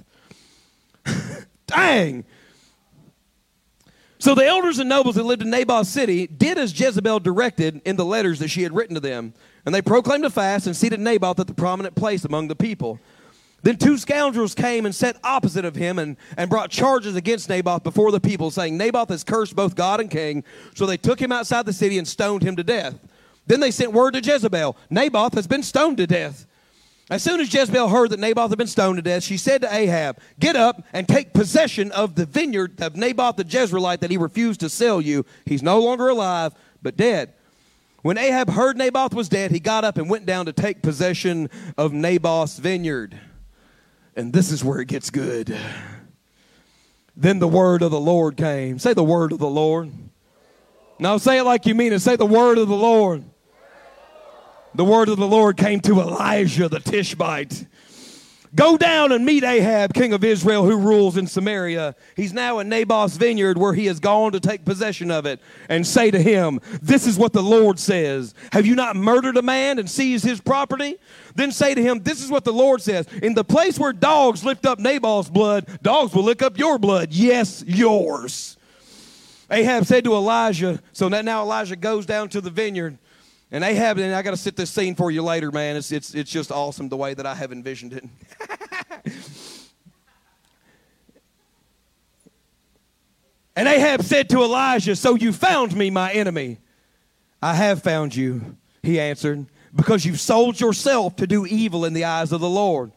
Dang! 1.67 2.25
So 4.21 4.35
the 4.35 4.45
elders 4.45 4.79
and 4.79 4.89
nobles 4.89 5.15
that 5.15 5.25
lived 5.25 5.41
in 5.41 5.49
Naboth's 5.49 5.89
city 5.89 6.27
did 6.27 6.59
as 6.59 6.79
Jezebel 6.79 7.21
directed 7.21 7.81
in 7.87 7.97
the 7.97 8.05
letters 8.05 8.39
that 8.41 8.49
she 8.49 8.63
had 8.63 8.75
written 8.75 8.95
to 8.95 9.01
them. 9.01 9.33
And 9.65 9.75
they 9.75 9.81
proclaimed 9.81 10.27
a 10.27 10.31
fast 10.31 10.67
and 10.67 10.77
seated 10.77 11.01
Naboth 11.01 11.41
at 11.41 11.47
the 11.47 11.55
prominent 11.55 11.95
place 11.95 12.27
among 12.27 12.49
the 12.49 12.55
people. 12.55 13.01
Then 13.63 13.79
two 13.79 13.97
scoundrels 13.97 14.55
came 14.55 14.85
and 14.85 14.95
sat 14.95 15.17
opposite 15.25 15.65
of 15.65 15.75
him 15.75 15.99
and, 15.99 16.19
and 16.37 16.51
brought 16.51 16.71
charges 16.71 17.17
against 17.17 17.49
Naboth 17.49 17.83
before 17.83 18.13
the 18.13 18.21
people, 18.21 18.51
saying, 18.51 18.77
Naboth 18.77 19.09
has 19.09 19.25
cursed 19.25 19.57
both 19.57 19.75
God 19.75 20.01
and 20.01 20.11
king. 20.11 20.45
So 20.75 20.85
they 20.85 20.99
took 20.99 21.21
him 21.21 21.33
outside 21.33 21.65
the 21.65 21.73
city 21.73 21.97
and 21.97 22.07
stoned 22.07 22.43
him 22.43 22.57
to 22.57 22.65
death. 22.65 22.99
Then 23.47 23.61
they 23.61 23.71
sent 23.71 23.93
word 23.93 24.13
to 24.13 24.21
Jezebel, 24.21 24.77
Naboth 24.91 25.33
has 25.33 25.47
been 25.47 25.63
stoned 25.63 25.97
to 25.97 26.07
death. 26.07 26.47
As 27.11 27.25
soon 27.25 27.41
as 27.41 27.53
Jezebel 27.53 27.89
heard 27.89 28.11
that 28.11 28.21
Naboth 28.21 28.51
had 28.51 28.59
been 28.59 28.69
stoned 28.69 28.97
to 28.97 29.03
death, 29.03 29.25
she 29.25 29.37
said 29.37 29.63
to 29.63 29.75
Ahab, 29.75 30.19
Get 30.39 30.55
up 30.55 30.85
and 30.93 31.09
take 31.09 31.35
possession 31.35 31.91
of 31.91 32.15
the 32.15 32.25
vineyard 32.25 32.81
of 32.81 32.95
Naboth 32.95 33.35
the 33.35 33.45
Jezreelite 33.45 33.99
that 34.01 34.13
he 34.13 34.17
refused 34.17 34.61
to 34.61 34.69
sell 34.69 35.01
you. 35.01 35.27
He's 35.45 35.63
no 35.63 35.81
longer 35.81 36.09
alive, 36.09 36.55
but 36.81 36.97
dead. 36.97 37.35
When 38.03 38.17
Ahab 38.17 38.51
heard 38.51 38.79
Naboth 38.79 39.13
was 39.13 39.29
dead, 39.29 39.51
he 39.51 39.59
got 39.59 39.85
up 39.85 39.99
and 39.99 40.09
went 40.09 40.25
down 40.25 40.47
to 40.47 40.53
take 40.53 40.83
possession 40.83 41.51
of 41.77 41.93
Naboth's 41.93 42.59
vineyard. 42.59 43.19
And 44.15 44.33
this 44.33 44.53
is 44.53 44.65
where 44.65 44.79
it 44.79 44.87
gets 44.87 45.11
good. 45.11 45.55
Then 47.17 47.41
the 47.41 47.49
word 47.49 47.83
of 47.83 47.91
the 47.91 48.01
Lord 48.01 48.37
came. 48.37 48.79
Say 48.79 48.95
the 48.95 49.03
word 49.03 49.33
of 49.33 49.41
the 49.41 49.51
Lord. 49.51 49.91
Now 51.01 51.17
say 51.17 51.39
it 51.39 51.45
like 51.45 51.67
you 51.67 51.75
mean 51.75 51.93
it. 51.93 52.01
Say 52.01 52.15
the 52.15 52.25
word 52.25 52.57
of 52.57 52.69
the 52.69 52.77
Lord 52.77 53.25
the 54.75 54.85
word 54.85 55.09
of 55.09 55.19
the 55.19 55.27
Lord 55.27 55.57
came 55.57 55.81
to 55.81 56.01
Elijah 56.01 56.69
the 56.69 56.81
Tishbite. 56.81 57.67
Go 58.53 58.77
down 58.77 59.13
and 59.13 59.25
meet 59.25 59.45
Ahab, 59.45 59.95
king 59.95 60.13
of 60.13 60.25
Israel, 60.25 60.65
who 60.65 60.77
rules 60.77 61.17
in 61.17 61.29
Samaria. 61.29 61.95
He's 62.17 62.33
now 62.33 62.59
in 62.59 62.69
Naboth's 62.69 63.17
vineyard 63.17 63.57
where 63.57 63.75
he 63.75 63.87
has 63.87 64.01
gone 64.01 64.33
to 64.33 64.41
take 64.41 64.65
possession 64.65 65.13
of 65.13 65.25
it. 65.25 65.41
And 65.69 65.87
say 65.87 66.11
to 66.11 66.21
him, 66.21 66.59
This 66.83 67.07
is 67.07 67.17
what 67.17 67.33
the 67.33 67.45
Lord 67.45 67.79
says 67.79 68.35
Have 68.53 68.67
you 68.67 68.75
not 68.75 68.97
murdered 68.97 69.37
a 69.37 69.43
man 69.43 69.79
and 69.79 69.89
seized 69.89 70.25
his 70.25 70.41
property? 70.41 70.97
Then 71.37 71.53
say 71.53 71.75
to 71.75 71.83
him, 71.83 72.01
This 72.03 72.25
is 72.25 72.31
what 72.31 72.45
the 72.45 72.53
Lord 72.53 72.83
says 72.83 73.07
In 73.23 73.35
the 73.35 73.45
place 73.45 73.79
where 73.79 73.93
dogs 73.93 74.45
lift 74.45 74.67
up 74.67 74.81
Naboth's 74.81 75.31
blood, 75.31 75.69
dogs 75.83 76.13
will 76.13 76.25
lick 76.25 76.43
up 76.43 76.59
your 76.59 76.77
blood. 76.79 77.13
Yes, 77.13 77.63
yours. 77.65 78.57
Ahab 79.49 79.85
said 79.85 80.03
to 80.05 80.15
Elijah, 80.15 80.81
So 80.93 81.09
now 81.09 81.43
Elijah 81.43 81.77
goes 81.77 82.05
down 82.05 82.29
to 82.31 82.41
the 82.41 82.51
vineyard. 82.51 82.99
And 83.53 83.65
Ahab, 83.65 83.99
and 83.99 84.15
I 84.15 84.23
got 84.23 84.31
to 84.31 84.37
set 84.37 84.55
this 84.55 84.71
scene 84.71 84.95
for 84.95 85.11
you 85.11 85.23
later, 85.23 85.51
man. 85.51 85.77
It's, 85.77 85.91
it's, 85.91 86.15
it's 86.15 86.31
just 86.31 86.53
awesome 86.53 86.89
the 86.89 86.97
way 86.97 87.15
that 87.15 87.27
I 87.27 87.35
have 87.35 87.51
envisioned 87.51 87.93
it. 87.93 88.05
and 93.57 93.67
Ahab 93.67 94.03
said 94.03 94.29
to 94.31 94.43
Elijah, 94.43 94.95
So 94.95 95.17
you 95.17 95.33
found 95.33 95.75
me, 95.75 95.91
my 95.91 96.13
enemy. 96.13 96.59
I 97.43 97.55
have 97.55 97.83
found 97.83 98.15
you, 98.15 98.57
he 98.83 99.01
answered, 99.01 99.47
because 99.75 100.05
you've 100.05 100.21
sold 100.21 100.61
yourself 100.61 101.17
to 101.17 101.27
do 101.27 101.47
evil 101.47 101.85
in 101.85 101.93
the 101.93 102.05
eyes 102.05 102.31
of 102.33 102.41
the 102.41 102.49
Lord. 102.49 102.93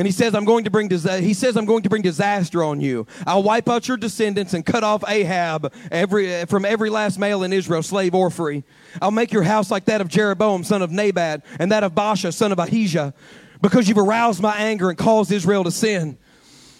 And 0.00 0.06
he 0.06 0.12
says, 0.12 0.34
I'm 0.34 0.46
going 0.46 0.64
to 0.64 0.70
bring 0.70 0.88
he 0.88 1.34
says, 1.34 1.58
I'm 1.58 1.66
going 1.66 1.82
to 1.82 1.90
bring 1.90 2.00
disaster 2.00 2.64
on 2.64 2.80
you. 2.80 3.06
I'll 3.26 3.42
wipe 3.42 3.68
out 3.68 3.86
your 3.86 3.98
descendants 3.98 4.54
and 4.54 4.64
cut 4.64 4.82
off 4.82 5.04
Ahab 5.06 5.74
every, 5.92 6.46
from 6.46 6.64
every 6.64 6.88
last 6.88 7.18
male 7.18 7.42
in 7.42 7.52
Israel, 7.52 7.82
slave 7.82 8.14
or 8.14 8.30
free. 8.30 8.64
I'll 9.02 9.10
make 9.10 9.30
your 9.30 9.42
house 9.42 9.70
like 9.70 9.84
that 9.84 10.00
of 10.00 10.08
Jeroboam, 10.08 10.64
son 10.64 10.80
of 10.80 10.90
Nebat, 10.90 11.44
and 11.58 11.70
that 11.70 11.84
of 11.84 11.92
Baasha, 11.92 12.32
son 12.32 12.50
of 12.50 12.58
Ahijah, 12.58 13.12
because 13.60 13.90
you've 13.90 13.98
aroused 13.98 14.40
my 14.40 14.56
anger 14.56 14.88
and 14.88 14.96
caused 14.96 15.30
Israel 15.32 15.64
to 15.64 15.70
sin. 15.70 16.16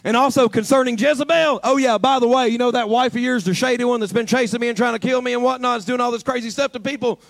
And 0.03 0.17
also 0.17 0.49
concerning 0.49 0.97
Jezebel, 0.97 1.61
oh 1.63 1.77
yeah, 1.77 1.99
by 1.99 2.21
the 2.21 2.27
way, 2.27 2.49
you 2.49 2.57
know 2.57 2.71
that 2.71 2.89
wife 2.89 3.15
of 3.15 3.21
yours, 3.21 3.45
the 3.45 3.53
shady 3.53 3.85
one 3.85 4.01
that's 4.01 4.15
been 4.15 4.25
chasing 4.25 4.63
me 4.63 4.69
and 4.69 4.79
trying 4.79 4.95
to 4.95 4.99
kill 4.99 5.21
me 5.21 5.35
and 5.35 5.43
whatnot, 5.43 5.81
is 5.81 5.85
doing 5.85 6.01
all 6.01 6.11
this 6.11 6.23
crazy 6.23 6.49
stuff 6.49 6.73
to 6.73 6.81
people. 6.81 7.21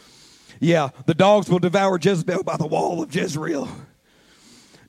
Yeah, 0.60 0.90
the 1.06 1.14
dogs 1.14 1.50
will 1.50 1.58
devour 1.58 1.98
Jezebel 2.00 2.44
by 2.44 2.56
the 2.56 2.66
wall 2.68 3.02
of 3.02 3.12
Jezreel. 3.12 3.68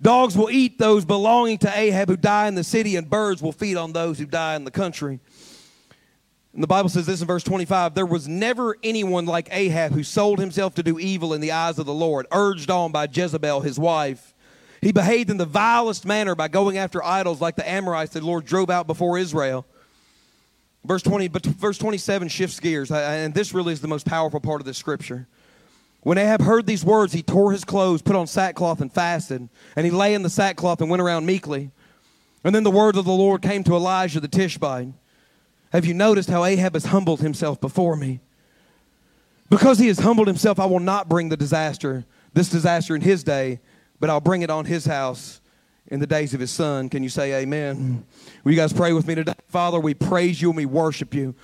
Dogs 0.02 0.36
will 0.36 0.50
eat 0.50 0.80
those 0.80 1.06
belonging 1.06 1.60
to 1.60 1.78
Ahab 1.78 2.10
who 2.10 2.18
die 2.18 2.48
in 2.48 2.56
the 2.56 2.64
city, 2.64 2.96
and 2.96 3.10
birds 3.10 3.42
will 3.42 3.52
feed 3.52 3.78
on 3.78 3.94
those 3.94 4.18
who 4.18 4.26
die 4.26 4.56
in 4.56 4.64
the 4.64 4.72
country. 4.72 5.20
And 6.54 6.62
the 6.62 6.68
Bible 6.68 6.90
says 6.90 7.06
this 7.06 7.22
in 7.22 7.28
verse 7.28 7.44
25 7.44 7.94
there 7.94 8.06
was 8.06 8.28
never 8.28 8.76
anyone 8.84 9.26
like 9.26 9.48
Ahab 9.52 9.94
who 9.94 10.04
sold 10.04 10.40
himself 10.40 10.76
to 10.76 10.84
do 10.84 11.00
evil 11.00 11.34
in 11.34 11.42
the 11.42 11.52
eyes 11.52 11.80
of 11.80 11.86
the 11.86 11.94
Lord, 11.94 12.28
urged 12.32 12.70
on 12.70 12.92
by 12.92 13.08
Jezebel, 13.12 13.62
his 13.62 13.80
wife. 13.80 14.34
He 14.82 14.92
behaved 14.92 15.30
in 15.30 15.38
the 15.38 15.46
vilest 15.46 16.06
manner 16.06 16.34
by 16.34 16.48
going 16.48 16.78
after 16.78 17.04
idols 17.04 17.40
like 17.40 17.56
the 17.56 17.70
Amorites 17.70 18.14
that 18.14 18.22
the 18.22 18.26
Lord 18.26 18.46
drove 18.46 18.72
out 18.72 18.88
before 18.88 19.20
Israel. 19.20 19.66
Verse 20.84 21.04
20, 21.04 21.28
but 21.28 21.46
verse 21.46 21.78
27 21.78 22.28
shifts 22.28 22.60
gears, 22.60 22.90
uh, 22.90 22.96
and 22.96 23.36
this 23.36 23.54
really 23.54 23.72
is 23.72 23.82
the 23.82 23.88
most 23.88 24.08
powerful 24.08 24.40
part 24.40 24.60
of 24.60 24.66
this 24.66 24.80
scripture. 24.80 25.28
When 26.02 26.18
Ahab 26.18 26.42
heard 26.42 26.66
these 26.66 26.84
words, 26.84 27.14
he 27.14 27.22
tore 27.22 27.52
his 27.52 27.64
clothes, 27.64 28.02
put 28.02 28.16
on 28.16 28.26
sackcloth, 28.26 28.82
and 28.82 28.92
fasted. 28.92 29.48
And 29.76 29.86
he 29.86 29.92
lay 29.92 30.14
in 30.14 30.24
the 30.24 30.30
sackcloth 30.30 30.82
and 30.82 30.90
went 30.90 31.02
around 31.02 31.26
meekly. 31.26 31.72
And 32.44 32.56
then 32.56 32.64
the 32.64 32.72
word 32.72 32.96
of 32.96 33.06
the 33.06 33.12
Lord 33.12 33.44
came 33.44 33.64
to 33.66 33.76
Elijah 33.76 34.20
the 34.20 34.28
Tishbite. 34.28 34.94
Have 35.72 35.86
you 35.86 35.94
noticed 35.94 36.30
how 36.30 36.44
Ahab 36.44 36.74
has 36.74 36.86
humbled 36.86 37.22
himself 37.22 37.62
before 37.62 37.96
me? 37.96 38.20
Because 39.50 39.78
he 39.78 39.88
has 39.88 40.00
humbled 40.00 40.28
himself, 40.28 40.60
I 40.60 40.66
will 40.66 40.80
not 40.80 41.08
bring 41.08 41.30
the 41.30 41.38
disaster, 41.38 42.06
this 42.34 42.50
disaster 42.50 42.96
in 42.96 43.02
his 43.02 43.24
day, 43.24 43.60
but 44.00 44.10
I'll 44.10 44.22
bring 44.22 44.42
it 44.42 44.50
on 44.50 44.66
his 44.66 44.86
house 44.86 45.40
in 45.88 46.00
the 46.00 46.08
days 46.08 46.34
of 46.34 46.40
his 46.40 46.52
son. 46.52 46.90
Can 46.90 47.04
you 47.04 47.10
say 47.10 47.42
amen? 47.42 48.06
Will 48.44 48.52
you 48.54 48.58
guys 48.58 48.74
pray 48.74 48.94
with 48.94 49.08
me 49.08 49.16
today? 49.16 49.34
Father, 49.50 49.80
we 49.80 49.94
praise 49.94 50.42
you 50.42 50.50
and 50.50 50.58
we 50.58 50.66
worship 50.66 51.14
you. 51.14 51.36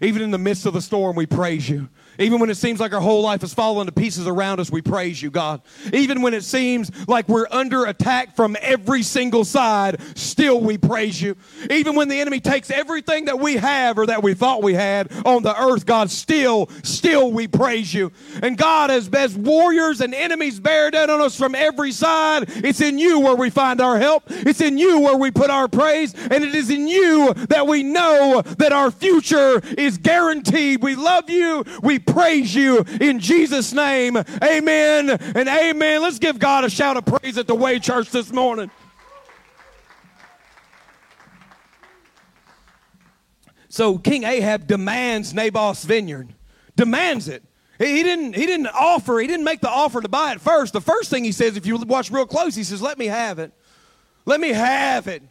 Even 0.00 0.22
in 0.22 0.30
the 0.30 0.38
midst 0.38 0.64
of 0.64 0.74
the 0.74 0.80
storm, 0.80 1.16
we 1.16 1.26
praise 1.26 1.68
you. 1.68 1.88
Even 2.18 2.40
when 2.40 2.50
it 2.50 2.56
seems 2.56 2.80
like 2.80 2.92
our 2.92 3.00
whole 3.00 3.22
life 3.22 3.42
is 3.42 3.52
falling 3.52 3.86
to 3.86 3.92
pieces 3.92 4.26
around 4.26 4.60
us, 4.60 4.70
we 4.70 4.82
praise 4.82 5.20
you, 5.20 5.30
God. 5.30 5.60
Even 5.92 6.22
when 6.22 6.34
it 6.34 6.44
seems 6.44 6.90
like 7.08 7.28
we're 7.28 7.46
under 7.50 7.84
attack 7.84 8.34
from 8.36 8.56
every 8.60 9.02
single 9.02 9.44
side, 9.44 10.00
still 10.16 10.60
we 10.60 10.78
praise 10.78 11.20
you. 11.20 11.36
Even 11.70 11.94
when 11.94 12.08
the 12.08 12.20
enemy 12.20 12.40
takes 12.40 12.70
everything 12.70 13.26
that 13.26 13.38
we 13.38 13.56
have 13.56 13.98
or 13.98 14.06
that 14.06 14.22
we 14.22 14.34
thought 14.34 14.62
we 14.62 14.74
had 14.74 15.12
on 15.24 15.42
the 15.42 15.58
earth, 15.60 15.86
God, 15.86 16.10
still, 16.10 16.68
still 16.82 17.32
we 17.32 17.46
praise 17.46 17.92
you. 17.92 18.12
And 18.42 18.56
God, 18.56 18.90
as, 18.90 19.08
as 19.10 19.36
warriors 19.36 20.00
and 20.00 20.14
enemies 20.14 20.60
bear 20.60 20.90
down 20.90 21.10
on 21.10 21.20
us 21.20 21.36
from 21.36 21.54
every 21.54 21.92
side, 21.92 22.44
it's 22.48 22.80
in 22.80 22.98
you 22.98 23.20
where 23.20 23.36
we 23.36 23.50
find 23.50 23.80
our 23.80 23.98
help. 23.98 24.24
It's 24.28 24.60
in 24.60 24.78
you 24.78 25.00
where 25.00 25.16
we 25.16 25.30
put 25.30 25.50
our 25.50 25.68
praise. 25.68 26.14
And 26.14 26.44
it 26.44 26.54
is 26.54 26.70
in 26.70 26.88
you 26.88 27.34
that 27.48 27.66
we 27.66 27.82
know 27.82 28.42
that 28.58 28.72
our 28.72 28.90
future 28.90 29.60
is 29.76 29.98
guaranteed. 29.98 30.82
We 30.82 30.96
love 30.96 31.28
you. 31.30 31.64
We 31.82 31.98
praise 32.06 32.54
you 32.54 32.84
in 33.00 33.20
Jesus' 33.20 33.72
name. 33.72 34.16
Amen 34.16 35.10
and 35.10 35.48
amen. 35.48 36.02
Let's 36.02 36.18
give 36.18 36.38
God 36.38 36.64
a 36.64 36.70
shout 36.70 36.96
of 36.96 37.04
praise 37.04 37.38
at 37.38 37.46
the 37.46 37.54
Way 37.54 37.78
Church 37.78 38.10
this 38.10 38.32
morning. 38.32 38.70
So 43.68 43.98
King 43.98 44.24
Ahab 44.24 44.66
demands 44.66 45.34
Naboth's 45.34 45.84
vineyard, 45.84 46.34
demands 46.76 47.28
it. 47.28 47.42
He 47.78 48.02
didn't, 48.02 48.34
he 48.34 48.46
didn't 48.46 48.68
offer, 48.68 49.18
he 49.18 49.26
didn't 49.26 49.44
make 49.44 49.60
the 49.60 49.68
offer 49.68 50.00
to 50.00 50.08
buy 50.08 50.32
it 50.32 50.40
first. 50.40 50.72
The 50.72 50.80
first 50.80 51.10
thing 51.10 51.24
he 51.24 51.32
says, 51.32 51.58
if 51.58 51.66
you 51.66 51.76
watch 51.76 52.10
real 52.10 52.26
close, 52.26 52.54
he 52.54 52.64
says, 52.64 52.80
Let 52.80 52.96
me 52.96 53.06
have 53.06 53.38
it. 53.38 53.52
Let 54.24 54.40
me 54.40 54.48
have 54.48 55.08
it. 55.08 55.22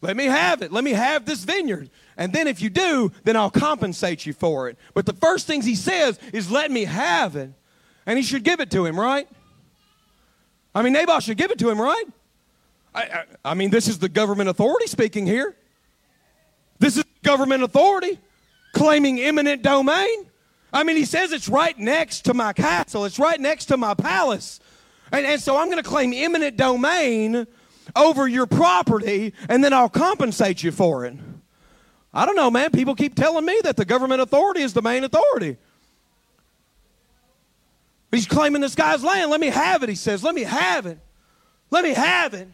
Let 0.00 0.16
me 0.16 0.26
have 0.26 0.62
it. 0.62 0.70
Let 0.70 0.84
me 0.84 0.92
have 0.92 1.24
this 1.24 1.42
vineyard. 1.44 1.90
And 2.18 2.32
then 2.32 2.48
if 2.48 2.60
you 2.60 2.68
do, 2.68 3.12
then 3.22 3.36
I'll 3.36 3.50
compensate 3.50 4.26
you 4.26 4.32
for 4.32 4.68
it. 4.68 4.76
But 4.92 5.06
the 5.06 5.12
first 5.14 5.46
things 5.46 5.64
he 5.64 5.76
says 5.76 6.18
is, 6.32 6.50
let 6.50 6.70
me 6.70 6.84
have 6.84 7.36
it. 7.36 7.52
And 8.04 8.18
he 8.18 8.24
should 8.24 8.42
give 8.42 8.58
it 8.58 8.70
to 8.72 8.84
him, 8.84 8.98
right? 8.98 9.28
I 10.74 10.82
mean, 10.82 10.92
Naboth 10.92 11.22
should 11.22 11.36
give 11.36 11.52
it 11.52 11.58
to 11.60 11.70
him, 11.70 11.80
right? 11.80 12.04
I, 12.94 13.02
I, 13.02 13.24
I 13.44 13.54
mean, 13.54 13.70
this 13.70 13.86
is 13.86 14.00
the 14.00 14.08
government 14.08 14.48
authority 14.48 14.88
speaking 14.88 15.26
here. 15.26 15.54
This 16.80 16.96
is 16.96 17.04
government 17.22 17.62
authority 17.62 18.18
claiming 18.72 19.20
eminent 19.20 19.62
domain. 19.62 20.26
I 20.72 20.82
mean, 20.82 20.96
he 20.96 21.04
says 21.04 21.32
it's 21.32 21.48
right 21.48 21.78
next 21.78 22.22
to 22.22 22.34
my 22.34 22.52
castle, 22.52 23.04
it's 23.04 23.18
right 23.18 23.40
next 23.40 23.66
to 23.66 23.76
my 23.76 23.94
palace. 23.94 24.60
And, 25.12 25.24
and 25.24 25.40
so 25.40 25.56
I'm 25.56 25.66
going 25.66 25.82
to 25.82 25.88
claim 25.88 26.12
eminent 26.12 26.56
domain 26.56 27.46
over 27.96 28.28
your 28.28 28.46
property, 28.46 29.32
and 29.48 29.64
then 29.64 29.72
I'll 29.72 29.88
compensate 29.88 30.62
you 30.62 30.72
for 30.72 31.06
it. 31.06 31.14
I 32.18 32.26
don't 32.26 32.34
know, 32.34 32.50
man. 32.50 32.72
People 32.72 32.96
keep 32.96 33.14
telling 33.14 33.44
me 33.44 33.60
that 33.62 33.76
the 33.76 33.84
government 33.84 34.20
authority 34.20 34.62
is 34.62 34.72
the 34.72 34.82
main 34.82 35.04
authority. 35.04 35.56
He's 38.10 38.26
claiming 38.26 38.60
this 38.60 38.74
guy's 38.74 39.04
land. 39.04 39.30
Let 39.30 39.38
me 39.38 39.46
have 39.46 39.84
it, 39.84 39.88
he 39.88 39.94
says. 39.94 40.24
Let 40.24 40.34
me 40.34 40.42
have 40.42 40.86
it. 40.86 40.98
Let 41.70 41.84
me 41.84 41.90
have 41.94 42.34
it. 42.34 42.48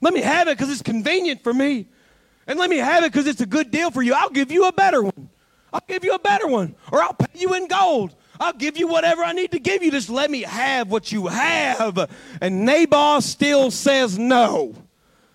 Let 0.00 0.14
me 0.14 0.22
have 0.22 0.48
it 0.48 0.56
because 0.56 0.72
it's 0.72 0.80
convenient 0.80 1.44
for 1.44 1.52
me. 1.52 1.88
And 2.46 2.58
let 2.58 2.70
me 2.70 2.78
have 2.78 3.04
it 3.04 3.12
because 3.12 3.26
it's 3.26 3.42
a 3.42 3.46
good 3.46 3.70
deal 3.70 3.90
for 3.90 4.00
you. 4.00 4.14
I'll 4.14 4.30
give 4.30 4.50
you 4.50 4.66
a 4.66 4.72
better 4.72 5.02
one. 5.02 5.28
I'll 5.70 5.84
give 5.86 6.02
you 6.02 6.14
a 6.14 6.18
better 6.18 6.46
one. 6.46 6.74
Or 6.90 7.02
I'll 7.02 7.12
pay 7.12 7.38
you 7.38 7.52
in 7.52 7.68
gold. 7.68 8.16
I'll 8.40 8.54
give 8.54 8.78
you 8.78 8.88
whatever 8.88 9.22
I 9.22 9.32
need 9.32 9.50
to 9.50 9.58
give 9.58 9.82
you. 9.82 9.90
Just 9.90 10.08
let 10.08 10.30
me 10.30 10.40
have 10.40 10.90
what 10.90 11.12
you 11.12 11.26
have. 11.26 12.10
And 12.40 12.64
Naboth 12.64 13.24
still 13.24 13.70
says 13.70 14.18
no. 14.18 14.74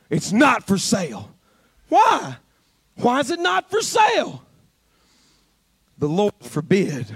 It's 0.10 0.32
not 0.32 0.66
for 0.66 0.80
sale. 0.80 1.30
Why? 1.90 2.38
Why 3.02 3.20
is 3.20 3.32
it 3.32 3.40
not 3.40 3.70
for 3.70 3.82
sale? 3.82 4.44
The 5.98 6.08
Lord 6.08 6.34
forbid. 6.42 7.08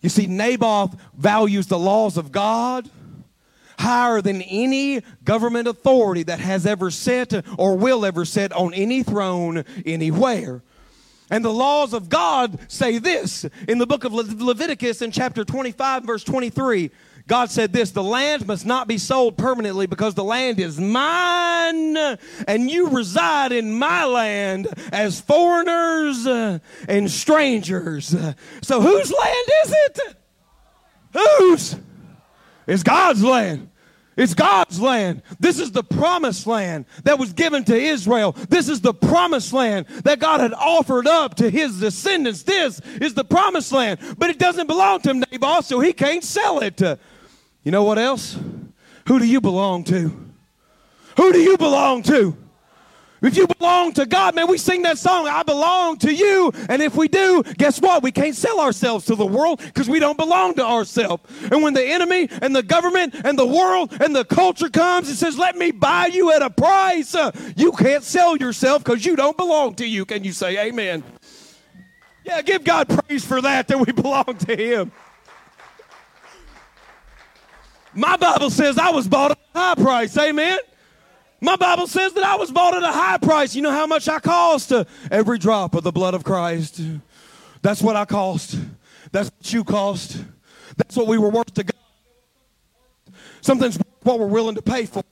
You 0.00 0.08
see, 0.08 0.26
Naboth 0.26 0.96
values 1.16 1.66
the 1.66 1.78
laws 1.78 2.16
of 2.16 2.32
God 2.32 2.88
higher 3.78 4.20
than 4.20 4.42
any 4.42 5.00
government 5.24 5.66
authority 5.66 6.22
that 6.24 6.38
has 6.38 6.66
ever 6.66 6.90
sat 6.90 7.44
or 7.58 7.76
will 7.76 8.04
ever 8.04 8.24
sit 8.24 8.52
on 8.52 8.74
any 8.74 9.02
throne 9.02 9.64
anywhere. 9.86 10.62
And 11.30 11.44
the 11.44 11.52
laws 11.52 11.94
of 11.94 12.08
God 12.08 12.58
say 12.68 12.98
this 12.98 13.46
in 13.68 13.78
the 13.78 13.86
book 13.86 14.04
of 14.04 14.12
Le- 14.12 14.44
Leviticus 14.44 15.00
in 15.00 15.12
chapter 15.12 15.44
25, 15.44 16.02
verse 16.04 16.24
23. 16.24 16.90
God 17.26 17.50
said 17.50 17.72
this 17.72 17.90
the 17.90 18.02
land 18.02 18.46
must 18.46 18.66
not 18.66 18.88
be 18.88 18.98
sold 18.98 19.36
permanently 19.36 19.86
because 19.86 20.14
the 20.14 20.24
land 20.24 20.58
is 20.58 20.80
mine 20.80 21.96
and 21.96 22.70
you 22.70 22.88
reside 22.88 23.52
in 23.52 23.78
my 23.78 24.04
land 24.04 24.68
as 24.92 25.20
foreigners 25.20 26.26
uh, 26.26 26.58
and 26.88 27.10
strangers. 27.10 28.14
So 28.62 28.80
whose 28.80 29.12
land 29.12 29.48
is 29.64 29.72
it? 29.72 30.00
Whose? 31.12 31.76
It's 32.66 32.82
God's 32.82 33.24
land. 33.24 33.70
It's 34.16 34.34
God's 34.34 34.78
land. 34.78 35.22
This 35.38 35.58
is 35.58 35.72
the 35.72 35.82
promised 35.82 36.46
land 36.46 36.84
that 37.04 37.18
was 37.18 37.32
given 37.32 37.64
to 37.64 37.74
Israel. 37.74 38.32
This 38.32 38.68
is 38.68 38.82
the 38.82 38.92
promised 38.92 39.52
land 39.52 39.86
that 40.04 40.18
God 40.18 40.40
had 40.40 40.52
offered 40.52 41.06
up 41.06 41.36
to 41.36 41.48
his 41.48 41.80
descendants. 41.80 42.42
This 42.42 42.80
is 43.00 43.14
the 43.14 43.24
promised 43.24 43.72
land. 43.72 43.98
But 44.18 44.28
it 44.28 44.38
doesn't 44.38 44.66
belong 44.66 45.00
to 45.02 45.14
Naboth, 45.14 45.64
so 45.64 45.80
he 45.80 45.94
can't 45.94 46.22
sell 46.22 46.58
it. 46.58 46.82
You 47.62 47.72
know 47.72 47.84
what 47.84 47.98
else? 47.98 48.38
Who 49.06 49.18
do 49.18 49.26
you 49.26 49.40
belong 49.40 49.84
to? 49.84 50.30
Who 51.16 51.32
do 51.32 51.38
you 51.38 51.56
belong 51.56 52.02
to? 52.04 52.36
If 53.22 53.36
you 53.36 53.46
belong 53.46 53.92
to 53.94 54.06
God, 54.06 54.34
man, 54.34 54.48
we 54.48 54.56
sing 54.56 54.82
that 54.82 54.96
song, 54.96 55.28
I 55.28 55.42
belong 55.42 55.98
to 55.98 56.12
you. 56.12 56.52
And 56.70 56.80
if 56.80 56.96
we 56.96 57.06
do, 57.06 57.42
guess 57.58 57.78
what? 57.78 58.02
We 58.02 58.12
can't 58.12 58.34
sell 58.34 58.60
ourselves 58.60 59.04
to 59.06 59.14
the 59.14 59.26
world 59.26 59.60
because 59.60 59.90
we 59.90 59.98
don't 59.98 60.16
belong 60.16 60.54
to 60.54 60.64
ourselves. 60.64 61.22
And 61.52 61.62
when 61.62 61.74
the 61.74 61.84
enemy 61.84 62.28
and 62.40 62.56
the 62.56 62.62
government 62.62 63.14
and 63.24 63.38
the 63.38 63.46
world 63.46 63.94
and 64.00 64.16
the 64.16 64.24
culture 64.24 64.70
comes 64.70 65.08
and 65.08 65.18
says, 65.18 65.36
let 65.36 65.56
me 65.56 65.70
buy 65.70 66.06
you 66.06 66.32
at 66.32 66.40
a 66.40 66.48
price, 66.48 67.14
uh, 67.14 67.30
you 67.56 67.72
can't 67.72 68.04
sell 68.04 68.36
yourself 68.36 68.84
because 68.84 69.04
you 69.04 69.16
don't 69.16 69.36
belong 69.36 69.74
to 69.74 69.86
you. 69.86 70.06
Can 70.06 70.24
you 70.24 70.32
say 70.32 70.68
amen? 70.68 71.04
Yeah, 72.24 72.40
give 72.40 72.64
God 72.64 72.88
praise 72.88 73.24
for 73.24 73.42
that, 73.42 73.68
that 73.68 73.78
we 73.78 73.92
belong 73.92 74.36
to 74.46 74.56
Him. 74.56 74.92
My 78.00 78.16
Bible 78.16 78.48
says 78.48 78.78
I 78.78 78.88
was 78.92 79.06
bought 79.06 79.32
at 79.32 79.38
a 79.54 79.58
high 79.58 79.74
price. 79.74 80.16
Amen. 80.16 80.58
My 81.38 81.56
Bible 81.56 81.86
says 81.86 82.14
that 82.14 82.24
I 82.24 82.36
was 82.36 82.50
bought 82.50 82.74
at 82.74 82.82
a 82.82 82.90
high 82.90 83.18
price. 83.18 83.54
You 83.54 83.60
know 83.60 83.70
how 83.70 83.86
much 83.86 84.08
I 84.08 84.18
cost? 84.20 84.72
Every 85.10 85.38
drop 85.38 85.74
of 85.74 85.84
the 85.84 85.92
blood 85.92 86.14
of 86.14 86.24
Christ. 86.24 86.80
That's 87.60 87.82
what 87.82 87.96
I 87.96 88.06
cost. 88.06 88.58
That's 89.12 89.30
what 89.30 89.52
you 89.52 89.64
cost. 89.64 90.24
That's 90.78 90.96
what 90.96 91.08
we 91.08 91.18
were 91.18 91.28
worth 91.28 91.52
to 91.52 91.64
God. 91.64 93.14
Something's 93.42 93.78
what 94.02 94.18
we're 94.18 94.28
willing 94.28 94.54
to 94.54 94.62
pay 94.62 94.86
for. 94.86 95.02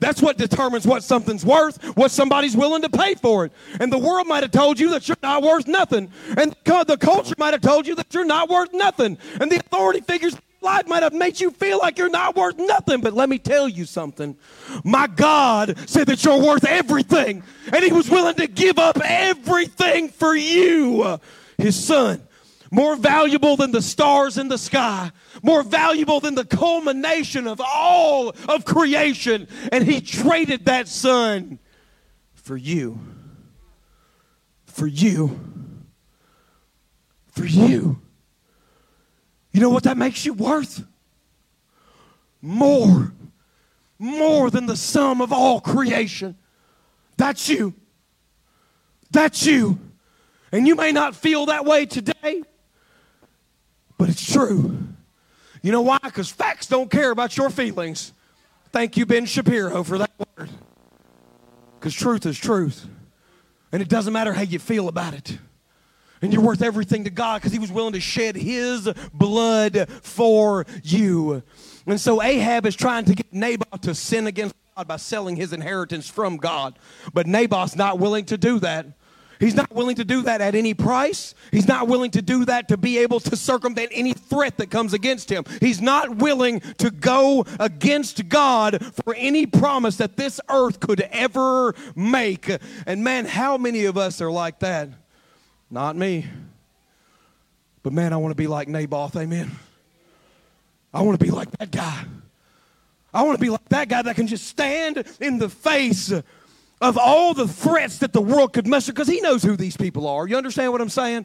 That's 0.00 0.22
what 0.22 0.38
determines 0.38 0.86
what 0.86 1.04
something's 1.04 1.44
worth, 1.44 1.94
what 1.94 2.10
somebody's 2.10 2.56
willing 2.56 2.80
to 2.82 2.88
pay 2.88 3.16
for 3.16 3.44
it. 3.44 3.52
And 3.80 3.92
the 3.92 3.98
world 3.98 4.26
might 4.26 4.42
have 4.42 4.50
told 4.50 4.80
you 4.80 4.92
that 4.92 5.08
you're 5.08 5.16
not 5.22 5.42
worth 5.42 5.68
nothing. 5.68 6.10
And 6.38 6.56
the 6.64 6.96
culture 6.98 7.34
might 7.36 7.52
have 7.52 7.60
told 7.60 7.86
you 7.86 7.94
that 7.96 8.14
you're 8.14 8.24
not 8.24 8.48
worth 8.48 8.72
nothing. 8.72 9.18
And 9.38 9.52
the 9.52 9.56
authority 9.56 10.00
figures 10.00 10.34
life 10.62 10.86
might 10.86 11.02
have 11.02 11.12
made 11.12 11.40
you 11.40 11.50
feel 11.50 11.78
like 11.78 11.98
you're 11.98 12.08
not 12.08 12.36
worth 12.36 12.58
nothing, 12.58 13.00
but 13.00 13.12
let 13.14 13.28
me 13.28 13.38
tell 13.38 13.68
you 13.68 13.84
something. 13.84 14.36
My 14.84 15.06
God 15.06 15.78
said 15.88 16.06
that 16.08 16.24
you're 16.24 16.42
worth 16.42 16.64
everything, 16.64 17.42
and 17.72 17.84
He 17.84 17.92
was 17.92 18.08
willing 18.10 18.34
to 18.36 18.46
give 18.46 18.78
up 18.78 18.98
everything 19.02 20.08
for 20.08 20.34
you, 20.34 21.18
His 21.58 21.82
Son. 21.82 22.22
More 22.70 22.96
valuable 22.96 23.56
than 23.56 23.70
the 23.70 23.82
stars 23.82 24.38
in 24.38 24.48
the 24.48 24.56
sky, 24.56 25.10
more 25.42 25.62
valuable 25.62 26.20
than 26.20 26.34
the 26.34 26.44
culmination 26.44 27.46
of 27.46 27.60
all 27.60 28.30
of 28.48 28.64
creation. 28.64 29.46
And 29.70 29.84
He 29.84 30.00
traded 30.00 30.64
that 30.64 30.88
Son 30.88 31.58
for 32.34 32.56
you. 32.56 32.98
For 34.66 34.86
you. 34.86 35.38
For 37.28 37.44
you. 37.44 38.01
You 39.52 39.60
know 39.60 39.70
what 39.70 39.84
that 39.84 39.96
makes 39.96 40.24
you 40.24 40.32
worth? 40.32 40.84
More. 42.40 43.12
More 43.98 44.50
than 44.50 44.66
the 44.66 44.76
sum 44.76 45.20
of 45.20 45.32
all 45.32 45.60
creation. 45.60 46.36
That's 47.16 47.48
you. 47.48 47.74
That's 49.10 49.46
you. 49.46 49.78
And 50.50 50.66
you 50.66 50.74
may 50.74 50.92
not 50.92 51.14
feel 51.14 51.46
that 51.46 51.64
way 51.64 51.86
today, 51.86 52.42
but 53.96 54.08
it's 54.08 54.32
true. 54.32 54.78
You 55.62 55.70
know 55.70 55.82
why? 55.82 55.98
Because 56.02 56.30
facts 56.30 56.66
don't 56.66 56.90
care 56.90 57.10
about 57.10 57.36
your 57.36 57.48
feelings. 57.48 58.12
Thank 58.72 58.96
you, 58.96 59.06
Ben 59.06 59.26
Shapiro, 59.26 59.84
for 59.84 59.98
that 59.98 60.10
word. 60.36 60.50
Because 61.78 61.94
truth 61.94 62.26
is 62.26 62.38
truth. 62.38 62.86
And 63.70 63.80
it 63.80 63.88
doesn't 63.88 64.12
matter 64.12 64.32
how 64.32 64.42
you 64.42 64.58
feel 64.58 64.88
about 64.88 65.14
it. 65.14 65.38
And 66.22 66.32
you're 66.32 66.42
worth 66.42 66.62
everything 66.62 67.04
to 67.04 67.10
God 67.10 67.42
because 67.42 67.52
he 67.52 67.58
was 67.58 67.72
willing 67.72 67.92
to 67.92 68.00
shed 68.00 68.36
his 68.36 68.88
blood 69.12 69.88
for 70.02 70.64
you. 70.82 71.42
And 71.86 72.00
so 72.00 72.22
Ahab 72.22 72.64
is 72.64 72.76
trying 72.76 73.04
to 73.06 73.14
get 73.14 73.32
Naboth 73.32 73.80
to 73.82 73.94
sin 73.94 74.28
against 74.28 74.54
God 74.76 74.86
by 74.86 74.96
selling 74.96 75.36
his 75.36 75.52
inheritance 75.52 76.08
from 76.08 76.36
God. 76.36 76.78
But 77.12 77.26
Naboth's 77.26 77.76
not 77.76 77.98
willing 77.98 78.24
to 78.26 78.38
do 78.38 78.60
that. 78.60 78.86
He's 79.40 79.56
not 79.56 79.72
willing 79.72 79.96
to 79.96 80.04
do 80.04 80.22
that 80.22 80.40
at 80.40 80.54
any 80.54 80.72
price. 80.72 81.34
He's 81.50 81.66
not 81.66 81.88
willing 81.88 82.12
to 82.12 82.22
do 82.22 82.44
that 82.44 82.68
to 82.68 82.76
be 82.76 82.98
able 82.98 83.18
to 83.18 83.34
circumvent 83.34 83.90
any 83.92 84.12
threat 84.12 84.56
that 84.58 84.70
comes 84.70 84.94
against 84.94 85.28
him. 85.28 85.42
He's 85.58 85.80
not 85.80 86.18
willing 86.18 86.60
to 86.78 86.92
go 86.92 87.44
against 87.58 88.28
God 88.28 88.86
for 89.04 89.16
any 89.16 89.46
promise 89.46 89.96
that 89.96 90.16
this 90.16 90.40
earth 90.48 90.78
could 90.78 91.00
ever 91.00 91.74
make. 91.96 92.56
And 92.86 93.02
man, 93.02 93.24
how 93.24 93.56
many 93.58 93.86
of 93.86 93.98
us 93.98 94.20
are 94.20 94.30
like 94.30 94.60
that? 94.60 94.90
Not 95.72 95.96
me. 95.96 96.26
But 97.82 97.94
man, 97.94 98.12
I 98.12 98.18
want 98.18 98.30
to 98.32 98.36
be 98.36 98.46
like 98.46 98.68
Naboth. 98.68 99.16
Amen. 99.16 99.50
I 100.92 101.00
want 101.00 101.18
to 101.18 101.24
be 101.24 101.30
like 101.30 101.50
that 101.52 101.70
guy. 101.70 102.04
I 103.14 103.22
want 103.22 103.38
to 103.38 103.40
be 103.40 103.48
like 103.48 103.66
that 103.70 103.88
guy 103.88 104.02
that 104.02 104.14
can 104.14 104.26
just 104.26 104.46
stand 104.46 105.02
in 105.18 105.38
the 105.38 105.48
face 105.48 106.12
of 106.12 106.98
all 106.98 107.32
the 107.32 107.48
threats 107.48 107.98
that 107.98 108.12
the 108.12 108.20
world 108.20 108.52
could 108.52 108.66
muster 108.66 108.92
because 108.92 109.08
he 109.08 109.22
knows 109.22 109.42
who 109.42 109.56
these 109.56 109.76
people 109.76 110.06
are. 110.06 110.28
You 110.28 110.36
understand 110.36 110.72
what 110.72 110.82
I'm 110.82 110.90
saying? 110.90 111.24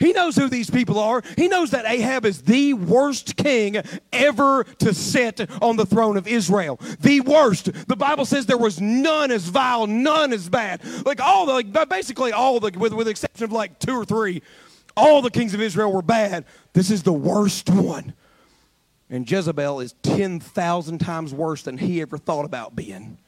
He 0.00 0.12
knows 0.12 0.36
who 0.36 0.48
these 0.48 0.70
people 0.70 0.98
are. 0.98 1.22
He 1.36 1.48
knows 1.48 1.70
that 1.70 1.84
Ahab 1.86 2.24
is 2.24 2.42
the 2.42 2.74
worst 2.74 3.36
king 3.36 3.82
ever 4.12 4.64
to 4.64 4.94
sit 4.94 5.40
on 5.62 5.76
the 5.76 5.86
throne 5.86 6.16
of 6.16 6.26
Israel. 6.26 6.80
The 7.00 7.20
worst. 7.20 7.72
The 7.88 7.96
Bible 7.96 8.24
says 8.24 8.46
there 8.46 8.56
was 8.56 8.80
none 8.80 9.30
as 9.30 9.44
vile, 9.48 9.86
none 9.86 10.32
as 10.32 10.48
bad. 10.48 10.80
Like 11.04 11.20
all 11.20 11.46
the, 11.46 11.52
like 11.52 11.88
basically 11.88 12.32
all 12.32 12.60
the, 12.60 12.76
with, 12.78 12.92
with 12.92 13.06
the 13.06 13.10
exception 13.10 13.44
of 13.44 13.52
like 13.52 13.78
two 13.78 13.94
or 13.94 14.04
three, 14.04 14.42
all 14.96 15.22
the 15.22 15.30
kings 15.30 15.54
of 15.54 15.60
Israel 15.60 15.92
were 15.92 16.02
bad. 16.02 16.44
This 16.72 16.90
is 16.90 17.02
the 17.02 17.12
worst 17.12 17.70
one. 17.70 18.14
And 19.10 19.28
Jezebel 19.28 19.80
is 19.80 19.94
10,000 20.02 20.98
times 20.98 21.32
worse 21.32 21.62
than 21.62 21.78
he 21.78 22.00
ever 22.00 22.18
thought 22.18 22.44
about 22.44 22.76
being 22.76 23.18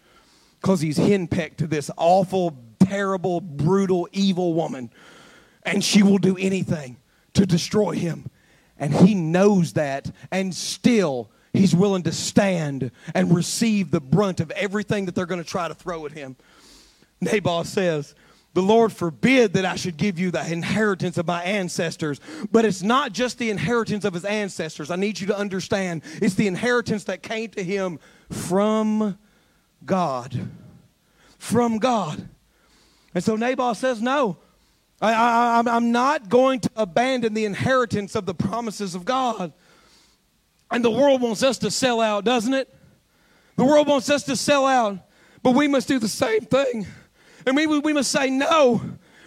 because 0.61 0.81
he's 0.81 0.99
henpecked 0.99 1.59
to 1.59 1.67
this 1.67 1.91
awful, 1.97 2.57
terrible, 2.81 3.41
brutal, 3.41 4.09
evil 4.13 4.53
woman. 4.53 4.91
And 5.65 5.85
she 5.85 6.03
will 6.03 6.19
do 6.19 6.37
anything 6.37 6.97
to 7.35 7.47
destroy 7.47 7.93
him. 7.93 8.31
And 8.79 8.95
he 8.95 9.15
knows 9.15 9.75
that, 9.75 10.11
and 10.31 10.55
still 10.55 11.31
he's 11.53 11.75
willing 11.75 12.03
to 12.05 12.13
stand 12.13 12.91
and 13.15 13.35
receive 13.35 13.91
the 13.91 14.01
brunt 14.01 14.41
of 14.41 14.51
everything 14.53 15.07
that 15.07 15.15
they're 15.15 15.27
going 15.27 15.43
to 15.43 15.49
try 15.49 15.69
to 15.69 15.75
throw 15.75 16.07
at 16.07 16.13
him. 16.13 16.37
Naboth 17.21 17.67
says, 17.67 18.15
the 18.53 18.63
Lord 18.63 18.93
forbid 18.93 19.53
that 19.53 19.65
I 19.65 19.77
should 19.77 19.97
give 19.97 20.19
you 20.19 20.31
the 20.33 20.45
inheritance 20.51 21.19
of 21.19 21.27
my 21.27 21.43
ancestors. 21.45 22.21
But 22.51 22.65
it's 22.65 22.83
not 22.83 23.13
just 23.13 23.39
the 23.39 23.51
inheritance 23.51 24.05
of 24.05 24.15
his 24.15 24.25
ancestors. 24.25 24.91
I 24.91 24.97
need 24.97 25.21
you 25.21 25.29
to 25.29 25.37
understand 25.37 26.03
it's 26.21 26.35
the 26.35 26.49
inheritance 26.49 27.05
that 27.05 27.23
came 27.23 27.51
to 27.51 27.63
him 27.63 28.01
from 28.31 29.19
God. 29.85 30.49
From 31.39 31.79
God. 31.79 32.29
And 33.15 33.23
so 33.23 33.37
Naboth 33.37 33.79
says, 33.79 34.03
No, 34.03 34.39
I, 35.01 35.63
am 35.67 35.93
not 35.93 36.29
going 36.29 36.61
to 36.61 36.71
abandon 36.77 37.33
the 37.35 37.45
inheritance 37.45 38.15
of 38.15 38.27
the 38.27 38.35
promises 38.35 38.95
of 38.95 39.05
God. 39.05 39.53
And 40.71 40.85
the 40.85 40.91
world 40.91 41.23
wants 41.23 41.43
us 41.43 41.59
to 41.59 41.71
sell 41.71 42.01
out, 42.01 42.25
doesn't 42.25 42.55
it? 42.55 42.73
The 43.57 43.65
world 43.65 43.89
wants 43.89 44.11
us 44.11 44.23
to 44.25 44.37
sell 44.37 44.67
out, 44.67 44.99
but 45.43 45.55
we 45.55 45.69
must 45.69 45.89
do 45.89 45.99
the 45.99 46.09
same 46.09 46.43
thing. 46.43 46.87
And 47.47 47.57
we, 47.57 47.67
we 47.67 47.93
must 47.93 48.11
say 48.11 48.31
no. 48.31 48.81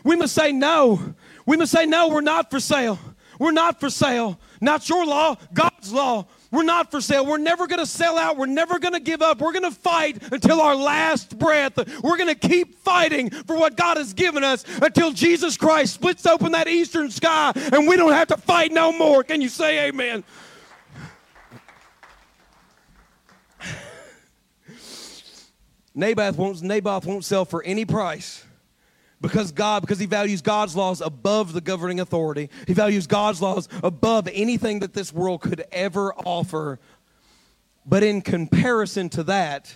We 0.03 0.15
must 0.15 0.33
say 0.33 0.51
no. 0.51 1.15
We 1.45 1.57
must 1.57 1.71
say 1.71 1.85
no, 1.85 2.09
we're 2.09 2.21
not 2.21 2.49
for 2.49 2.59
sale. 2.59 2.99
We're 3.39 3.51
not 3.51 3.79
for 3.79 3.89
sale. 3.89 4.39
Not 4.61 4.87
your 4.87 5.05
law, 5.05 5.35
God's 5.53 5.91
law. 5.91 6.27
We're 6.53 6.63
not 6.63 6.91
for 6.91 7.01
sale. 7.01 7.25
We're 7.25 7.39
never 7.39 7.65
going 7.65 7.79
to 7.79 7.85
sell 7.87 8.15
out. 8.15 8.37
We're 8.37 8.45
never 8.45 8.77
going 8.77 8.93
to 8.93 8.99
give 8.99 9.23
up. 9.23 9.41
We're 9.41 9.53
going 9.53 9.63
to 9.63 9.71
fight 9.71 10.31
until 10.31 10.61
our 10.61 10.75
last 10.75 11.39
breath. 11.39 11.75
We're 12.03 12.17
going 12.17 12.29
to 12.29 12.35
keep 12.35 12.77
fighting 12.77 13.31
for 13.31 13.55
what 13.55 13.75
God 13.75 13.97
has 13.97 14.13
given 14.13 14.43
us 14.43 14.63
until 14.79 15.11
Jesus 15.11 15.57
Christ 15.57 15.95
splits 15.95 16.27
open 16.27 16.51
that 16.51 16.67
eastern 16.67 17.09
sky 17.09 17.53
and 17.55 17.87
we 17.87 17.97
don't 17.97 18.11
have 18.11 18.27
to 18.27 18.37
fight 18.37 18.71
no 18.71 18.91
more. 18.91 19.23
Can 19.23 19.41
you 19.41 19.49
say 19.49 19.87
amen? 19.87 20.23
Naboth 25.95 26.37
won't, 26.37 26.61
Naboth 26.61 27.07
won't 27.07 27.25
sell 27.25 27.45
for 27.45 27.63
any 27.63 27.83
price 27.83 28.45
because 29.23 29.53
God, 29.53 29.81
because 29.81 29.99
he 29.99 30.05
values 30.05 30.41
God's 30.41 30.75
laws 30.75 30.99
above 30.99 31.53
the 31.53 31.61
governing 31.61 32.01
authority. 32.01 32.49
He 32.67 32.73
values 32.73 33.07
God's 33.07 33.41
laws 33.41 33.69
above 33.81 34.27
anything 34.31 34.79
that 34.79 34.93
this 34.93 35.13
world 35.13 35.39
could 35.39 35.63
ever 35.71 36.13
offer. 36.13 36.77
But 37.85 38.03
in 38.03 38.21
comparison 38.21 39.07
to 39.11 39.23
that, 39.23 39.73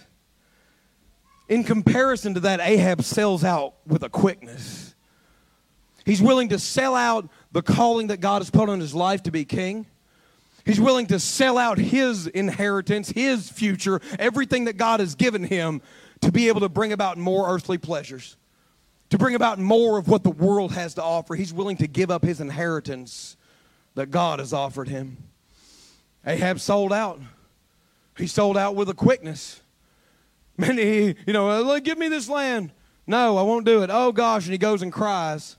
in 1.47 1.63
comparison 1.63 2.33
to 2.33 2.41
that, 2.41 2.59
Ahab 2.59 3.03
sells 3.03 3.45
out 3.45 3.75
with 3.87 4.03
a 4.03 4.09
quickness. 4.09 4.93
He's 6.05 6.21
willing 6.21 6.49
to 6.49 6.59
sell 6.59 6.93
out 6.93 7.29
the 7.53 7.61
calling 7.61 8.07
that 8.07 8.19
God 8.19 8.41
has 8.41 8.49
put 8.49 8.67
on 8.67 8.81
his 8.81 8.93
life 8.93 9.23
to 9.23 9.31
be 9.31 9.45
king. 9.45 9.85
He's 10.65 10.81
willing 10.81 11.07
to 11.07 11.21
sell 11.21 11.57
out 11.57 11.77
his 11.77 12.27
inheritance, 12.27 13.11
his 13.11 13.49
future, 13.49 14.01
everything 14.19 14.65
that 14.65 14.75
God 14.75 14.99
has 14.99 15.15
given 15.15 15.45
him 15.45 15.81
to 16.19 16.33
be 16.33 16.49
able 16.49 16.59
to 16.59 16.69
bring 16.69 16.91
about 16.91 17.17
more 17.17 17.49
earthly 17.49 17.77
pleasures 17.77 18.35
to 19.09 19.17
bring 19.17 19.35
about 19.35 19.59
more 19.59 19.97
of 19.97 20.07
what 20.07 20.23
the 20.23 20.29
world 20.29 20.73
has 20.73 20.93
to 20.95 21.03
offer. 21.03 21.35
He's 21.35 21.53
willing 21.53 21.77
to 21.77 21.87
give 21.87 22.11
up 22.11 22.23
his 22.23 22.41
inheritance 22.41 23.37
that 23.95 24.11
God 24.11 24.39
has 24.39 24.53
offered 24.53 24.89
him. 24.89 25.17
Ahab 26.25 26.59
sold 26.59 26.91
out. 26.91 27.19
He 28.17 28.27
sold 28.27 28.57
out 28.57 28.75
with 28.75 28.89
a 28.89 28.93
quickness. 28.93 29.61
Man, 30.57 30.77
he, 30.77 31.15
you 31.25 31.33
know, 31.33 31.79
give 31.79 31.97
me 31.97 32.09
this 32.09 32.27
land. 32.27 32.71
No, 33.05 33.37
I 33.37 33.43
won't 33.43 33.65
do 33.65 33.83
it. 33.83 33.89
Oh 33.91 34.11
gosh, 34.11 34.43
and 34.45 34.51
he 34.51 34.57
goes 34.57 34.81
and 34.81 34.91
cries. 34.91 35.55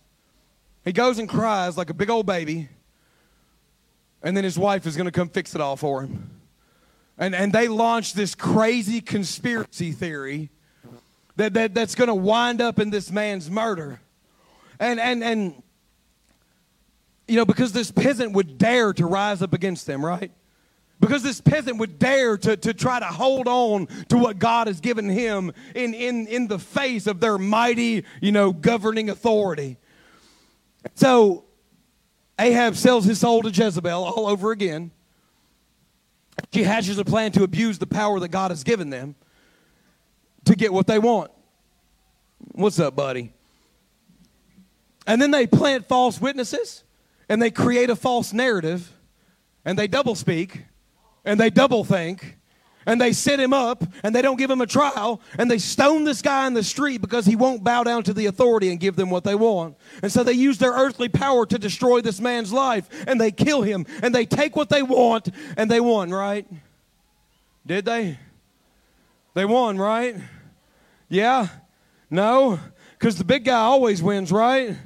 He 0.85 0.93
goes 0.93 1.19
and 1.19 1.29
cries 1.29 1.77
like 1.77 1.91
a 1.91 1.95
big 1.95 2.11
old 2.11 2.27
baby. 2.27 2.69
And 4.23 4.37
then 4.37 4.45
his 4.45 4.59
wife 4.59 4.87
is 4.87 4.97
going 4.97 5.07
to 5.07 5.13
come 5.13 5.29
fix 5.29 5.55
it 5.55 5.61
all 5.61 5.77
for 5.77 6.03
him. 6.03 6.31
And, 7.17 7.35
and 7.35 7.53
they 7.53 7.69
launched 7.69 8.15
this 8.15 8.35
crazy 8.35 9.01
conspiracy 9.01 9.93
theory 9.93 10.51
that, 11.38 11.55
that, 11.55 11.72
that's 11.72 11.94
going 11.94 12.09
to 12.09 12.14
wind 12.14 12.61
up 12.61 12.81
in 12.81 12.90
this 12.90 13.12
man's 13.12 13.48
murder. 13.48 14.01
And, 14.81 14.98
and, 14.98 15.22
and, 15.22 15.62
you 17.29 17.37
know, 17.37 17.44
because 17.44 17.72
this 17.72 17.92
peasant 17.92 18.33
would 18.33 18.59
dare 18.59 18.92
to 18.94 19.07
rise 19.07 19.40
up 19.40 19.53
against 19.53 19.87
them, 19.87 20.05
right? 20.05 20.33
Because 20.98 21.22
this 21.22 21.40
peasant 21.40 21.79
would 21.79 22.01
dare 22.01 22.37
to, 22.38 22.57
to 22.57 22.74
try 22.74 22.98
to 22.98 23.07
hold 23.07 23.46
on 23.46 23.87
to 24.09 24.18
what 24.18 24.40
God 24.40 24.66
has 24.66 24.81
given 24.81 25.09
him 25.09 25.53
in, 25.77 25.94
in, 25.94 26.27
in 26.27 26.48
the 26.48 26.59
face 26.59 27.07
of 27.07 27.20
their 27.20 27.38
mighty, 27.38 28.05
you 28.20 28.33
know, 28.33 28.53
governing 28.53 29.09
authority. 29.09 29.77
So 30.96 31.44
Ahab 32.37 32.74
sells 32.74 33.05
his 33.05 33.20
soul 33.20 33.42
to 33.42 33.51
Jezebel 33.51 34.05
all 34.05 34.27
over 34.27 34.51
again. 34.51 34.90
She 36.53 36.64
hatches 36.64 36.98
a 36.98 37.05
plan 37.05 37.31
to 37.33 37.44
abuse 37.44 37.79
the 37.79 37.87
power 37.87 38.18
that 38.18 38.29
God 38.29 38.51
has 38.51 38.64
given 38.64 38.90
them 38.90 39.14
to 40.49 40.57
get 40.57 40.73
what 40.73 40.87
they 40.87 40.99
want. 40.99 41.31
What's 42.53 42.81
up, 42.81 42.97
buddy? 42.97 43.33
And 45.07 45.23
then 45.23 45.31
they 45.31 45.47
plant 45.47 45.87
false 45.87 46.21
witnesses 46.21 46.85
and 47.29 47.41
they 47.41 47.51
create 47.51 47.91
a 47.91 47.97
false 47.97 48.33
narrative 48.33 48.93
and 49.65 49.79
they 49.79 49.87
double 49.87 50.15
speak 50.15 50.65
and 51.25 51.39
they 51.39 51.51
double 51.51 51.85
think 51.85 52.37
and 52.87 53.01
they 53.01 53.13
set 53.13 53.39
him 53.39 53.53
up 53.53 53.85
and 54.03 54.15
they 54.15 54.23
don't 54.23 54.39
give 54.39 54.51
him 54.51 54.63
a 54.63 54.67
trial 54.67 55.21
and 55.39 55.51
they 55.51 55.59
stone 55.59 56.05
this 56.05 56.23
guy 56.23 56.47
in 56.47 56.55
the 56.55 56.63
street 56.63 57.03
because 57.03 57.27
he 57.27 57.37
won't 57.37 57.63
bow 57.63 57.83
down 57.85 58.03
to 58.05 58.15
the 58.15 58.27
authority 58.27 58.71
and 58.71 58.81
give 58.81 58.97
them 58.97 59.11
what 59.11 59.25
they 59.25 59.35
want. 59.35 59.77
And 60.03 60.11
so 60.11 60.25
they 60.25 60.33
use 60.33 60.57
their 60.57 60.73
earthly 60.73 61.09
power 61.09 61.45
to 61.47 61.59
destroy 61.59 62.01
this 62.01 62.21
man's 62.21 62.53
life 62.53 62.89
and 63.07 63.21
they 63.21 63.31
kill 63.31 63.63
him 63.63 63.85
and 64.03 64.15
they 64.15 64.25
take 64.25 64.57
what 64.57 64.71
they 64.71 64.83
want 64.83 65.29
and 65.59 65.71
they 65.71 65.81
won, 65.81 66.11
right? 66.11 66.47
Did 67.67 67.85
they? 67.85 68.19
They 69.35 69.45
won, 69.45 69.77
right? 69.77 70.17
Yeah? 71.09 71.49
No? 72.11 72.59
Because 72.99 73.16
the 73.16 73.25
big 73.25 73.44
guy 73.44 73.59
always 73.59 74.03
wins, 74.03 74.33
right? 74.33 74.77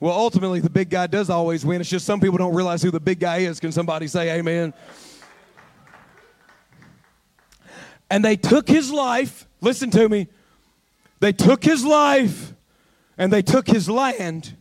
Well, 0.00 0.14
ultimately, 0.14 0.60
the 0.60 0.70
big 0.70 0.90
guy 0.90 1.06
does 1.06 1.30
always 1.30 1.64
win. 1.64 1.80
It's 1.80 1.90
just 1.90 2.04
some 2.04 2.20
people 2.20 2.38
don't 2.38 2.54
realize 2.54 2.82
who 2.82 2.90
the 2.90 3.00
big 3.00 3.20
guy 3.20 3.38
is. 3.38 3.60
Can 3.60 3.72
somebody 3.72 4.06
say 4.06 4.38
amen? 4.38 4.74
And 8.10 8.24
they 8.24 8.36
took 8.36 8.68
his 8.68 8.90
life. 8.90 9.46
Listen 9.60 9.90
to 9.92 10.08
me. 10.08 10.28
They 11.20 11.32
took 11.32 11.64
his 11.64 11.84
life 11.84 12.52
and 13.16 13.32
they 13.32 13.42
took 13.42 13.66
his 13.66 13.88
land. 13.88 14.54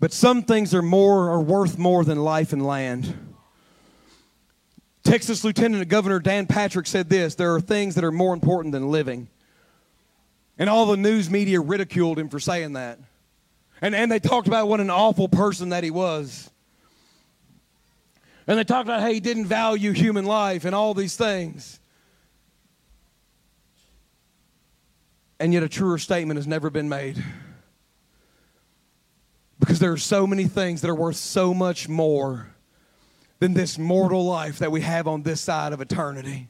But 0.00 0.12
some 0.12 0.42
things 0.42 0.74
are 0.74 0.82
more 0.82 1.30
are 1.30 1.40
worth 1.40 1.78
more 1.78 2.04
than 2.04 2.18
life 2.18 2.52
and 2.52 2.64
land. 2.64 3.14
Texas 5.02 5.42
Lieutenant 5.42 5.88
Governor 5.88 6.18
Dan 6.18 6.46
Patrick 6.46 6.86
said 6.86 7.08
this 7.08 7.34
there 7.34 7.54
are 7.54 7.60
things 7.60 7.94
that 7.94 8.04
are 8.04 8.12
more 8.12 8.34
important 8.34 8.72
than 8.72 8.90
living. 8.90 9.28
And 10.58 10.68
all 10.68 10.86
the 10.86 10.96
news 10.96 11.30
media 11.30 11.60
ridiculed 11.60 12.18
him 12.18 12.28
for 12.28 12.40
saying 12.40 12.72
that. 12.72 12.98
And, 13.80 13.94
and 13.94 14.10
they 14.10 14.18
talked 14.18 14.48
about 14.48 14.68
what 14.68 14.80
an 14.80 14.90
awful 14.90 15.28
person 15.28 15.68
that 15.68 15.84
he 15.84 15.90
was. 15.90 16.50
And 18.46 18.58
they 18.58 18.64
talked 18.64 18.88
about 18.88 19.00
how 19.00 19.10
he 19.10 19.20
didn't 19.20 19.46
value 19.46 19.92
human 19.92 20.24
life 20.24 20.64
and 20.64 20.74
all 20.74 20.94
these 20.94 21.16
things. 21.16 21.78
And 25.38 25.52
yet, 25.52 25.62
a 25.62 25.68
truer 25.68 25.98
statement 25.98 26.38
has 26.38 26.48
never 26.48 26.68
been 26.70 26.88
made. 26.88 27.22
Because 29.60 29.78
there 29.78 29.92
are 29.92 29.98
so 29.98 30.26
many 30.26 30.46
things 30.46 30.80
that 30.80 30.90
are 30.90 30.94
worth 30.94 31.16
so 31.16 31.54
much 31.54 31.88
more 31.88 32.48
than 33.38 33.54
this 33.54 33.78
mortal 33.78 34.24
life 34.24 34.58
that 34.58 34.72
we 34.72 34.80
have 34.80 35.06
on 35.06 35.22
this 35.22 35.40
side 35.40 35.72
of 35.72 35.80
eternity. 35.80 36.48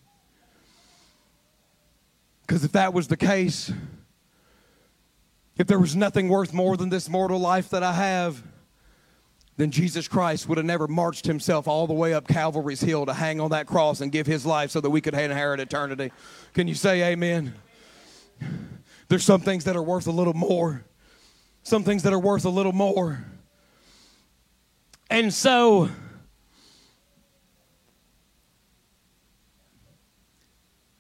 Because 2.47 2.65
if 2.65 2.73
that 2.73 2.95
was 2.95 3.09
the 3.09 3.17
case, 3.17 3.71
if 5.59 5.67
there 5.67 5.79
was 5.79 5.97
nothing 5.97 6.29
worth 6.29 6.55
more 6.55 6.77
than 6.77 6.89
this 6.89 7.09
mortal 7.09 7.39
life 7.39 7.71
that 7.71 7.83
I 7.83 7.93
have, 7.93 8.43
then 9.57 9.73
Jesus 9.73 10.07
Christ 10.07 10.49
would 10.49 10.57
have 10.57 10.65
never 10.65 10.87
marched 10.87 11.27
himself 11.27 11.67
all 11.67 11.89
the 11.89 11.93
way 11.93 12.15
up 12.15 12.29
Calvary's 12.29 12.81
hill 12.81 13.05
to 13.07 13.13
hang 13.13 13.41
on 13.41 13.51
that 13.51 13.67
cross 13.67 14.01
and 14.01 14.13
give 14.13 14.27
his 14.27 14.47
life 14.47 14.71
so 14.71 14.81
that 14.81 14.91
we 14.91 15.01
could 15.01 15.15
inherit 15.15 15.59
eternity. 15.59 16.13
Can 16.55 16.69
you 16.69 16.75
say 16.75 17.13
amen? 17.13 17.55
There's 19.09 19.25
some 19.25 19.41
things 19.41 19.65
that 19.65 19.75
are 19.75 19.83
worth 19.83 20.07
a 20.07 20.13
little 20.13 20.33
more, 20.33 20.85
some 21.65 21.83
things 21.83 22.05
that 22.05 22.13
are 22.13 22.19
worth 22.21 22.45
a 22.45 22.51
little 22.51 22.73
more. 22.73 23.25
And 25.11 25.35
so, 25.35 25.89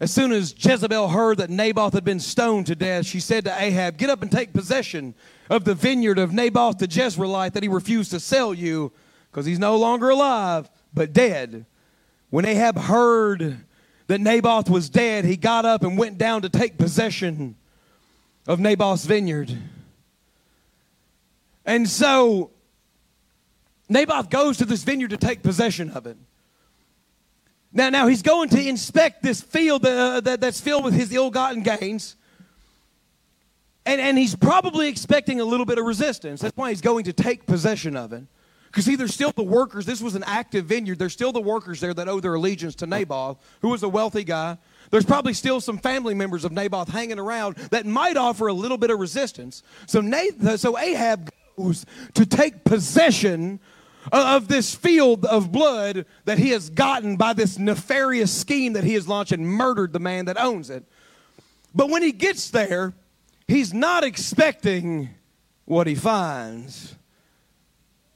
As 0.00 0.12
soon 0.12 0.30
as 0.30 0.54
Jezebel 0.56 1.08
heard 1.08 1.38
that 1.38 1.50
Naboth 1.50 1.92
had 1.92 2.04
been 2.04 2.20
stoned 2.20 2.66
to 2.66 2.76
death, 2.76 3.04
she 3.06 3.18
said 3.18 3.44
to 3.44 3.62
Ahab, 3.62 3.96
Get 3.96 4.10
up 4.10 4.22
and 4.22 4.30
take 4.30 4.52
possession 4.52 5.14
of 5.50 5.64
the 5.64 5.74
vineyard 5.74 6.18
of 6.18 6.32
Naboth 6.32 6.78
the 6.78 6.86
Jezreelite 6.86 7.52
that 7.54 7.64
he 7.64 7.68
refused 7.68 8.12
to 8.12 8.20
sell 8.20 8.54
you, 8.54 8.92
because 9.30 9.44
he's 9.44 9.58
no 9.58 9.76
longer 9.76 10.08
alive, 10.10 10.70
but 10.94 11.12
dead. 11.12 11.66
When 12.30 12.44
Ahab 12.44 12.78
heard 12.78 13.64
that 14.06 14.20
Naboth 14.20 14.70
was 14.70 14.88
dead, 14.88 15.24
he 15.24 15.36
got 15.36 15.64
up 15.64 15.82
and 15.82 15.98
went 15.98 16.16
down 16.16 16.42
to 16.42 16.48
take 16.48 16.78
possession 16.78 17.56
of 18.46 18.60
Naboth's 18.60 19.04
vineyard. 19.04 19.56
And 21.64 21.88
so 21.88 22.50
Naboth 23.88 24.30
goes 24.30 24.58
to 24.58 24.64
this 24.64 24.84
vineyard 24.84 25.10
to 25.10 25.16
take 25.16 25.42
possession 25.42 25.90
of 25.90 26.06
it. 26.06 26.16
Now, 27.72 27.90
now 27.90 28.06
he's 28.06 28.22
going 28.22 28.48
to 28.50 28.66
inspect 28.66 29.22
this 29.22 29.40
field 29.40 29.84
uh, 29.84 30.20
that, 30.20 30.40
that's 30.40 30.60
filled 30.60 30.84
with 30.84 30.94
his 30.94 31.12
ill-gotten 31.12 31.62
gains. 31.62 32.16
And, 33.84 34.00
and 34.00 34.18
he's 34.18 34.34
probably 34.34 34.88
expecting 34.88 35.40
a 35.40 35.44
little 35.44 35.66
bit 35.66 35.78
of 35.78 35.84
resistance. 35.84 36.40
That's 36.40 36.56
why 36.56 36.70
he's 36.70 36.80
going 36.80 37.04
to 37.04 37.12
take 37.12 37.46
possession 37.46 37.96
of 37.96 38.12
it. 38.12 38.24
Because 38.66 38.84
see, 38.84 38.96
there's 38.96 39.14
still 39.14 39.32
the 39.32 39.42
workers. 39.42 39.86
This 39.86 40.02
was 40.02 40.14
an 40.14 40.24
active 40.26 40.66
vineyard. 40.66 40.98
There's 40.98 41.14
still 41.14 41.32
the 41.32 41.40
workers 41.40 41.80
there 41.80 41.94
that 41.94 42.06
owe 42.06 42.20
their 42.20 42.34
allegiance 42.34 42.74
to 42.76 42.86
Naboth, 42.86 43.38
who 43.62 43.68
was 43.68 43.82
a 43.82 43.88
wealthy 43.88 44.24
guy. 44.24 44.58
There's 44.90 45.06
probably 45.06 45.32
still 45.32 45.60
some 45.60 45.78
family 45.78 46.14
members 46.14 46.44
of 46.44 46.52
Naboth 46.52 46.90
hanging 46.90 47.18
around 47.18 47.56
that 47.70 47.86
might 47.86 48.18
offer 48.18 48.46
a 48.46 48.52
little 48.52 48.76
bit 48.76 48.90
of 48.90 48.98
resistance. 48.98 49.62
So, 49.86 50.02
so 50.56 50.78
Ahab 50.78 51.30
goes 51.56 51.86
to 52.12 52.26
take 52.26 52.64
possession 52.64 53.58
Uh, 54.10 54.36
of 54.36 54.48
this 54.48 54.74
field 54.74 55.24
of 55.24 55.52
blood 55.52 56.06
that 56.24 56.38
he 56.38 56.50
has 56.50 56.70
gotten 56.70 57.16
by 57.16 57.32
this 57.32 57.58
nefarious 57.58 58.32
scheme 58.32 58.72
that 58.72 58.84
he 58.84 58.94
has 58.94 59.08
launched 59.08 59.32
and 59.32 59.46
murdered 59.46 59.92
the 59.92 59.98
man 59.98 60.24
that 60.26 60.40
owns 60.40 60.70
it. 60.70 60.84
But 61.74 61.90
when 61.90 62.02
he 62.02 62.12
gets 62.12 62.50
there, 62.50 62.94
he's 63.46 63.74
not 63.74 64.04
expecting 64.04 65.10
what 65.64 65.86
he 65.86 65.94
finds. 65.94 66.94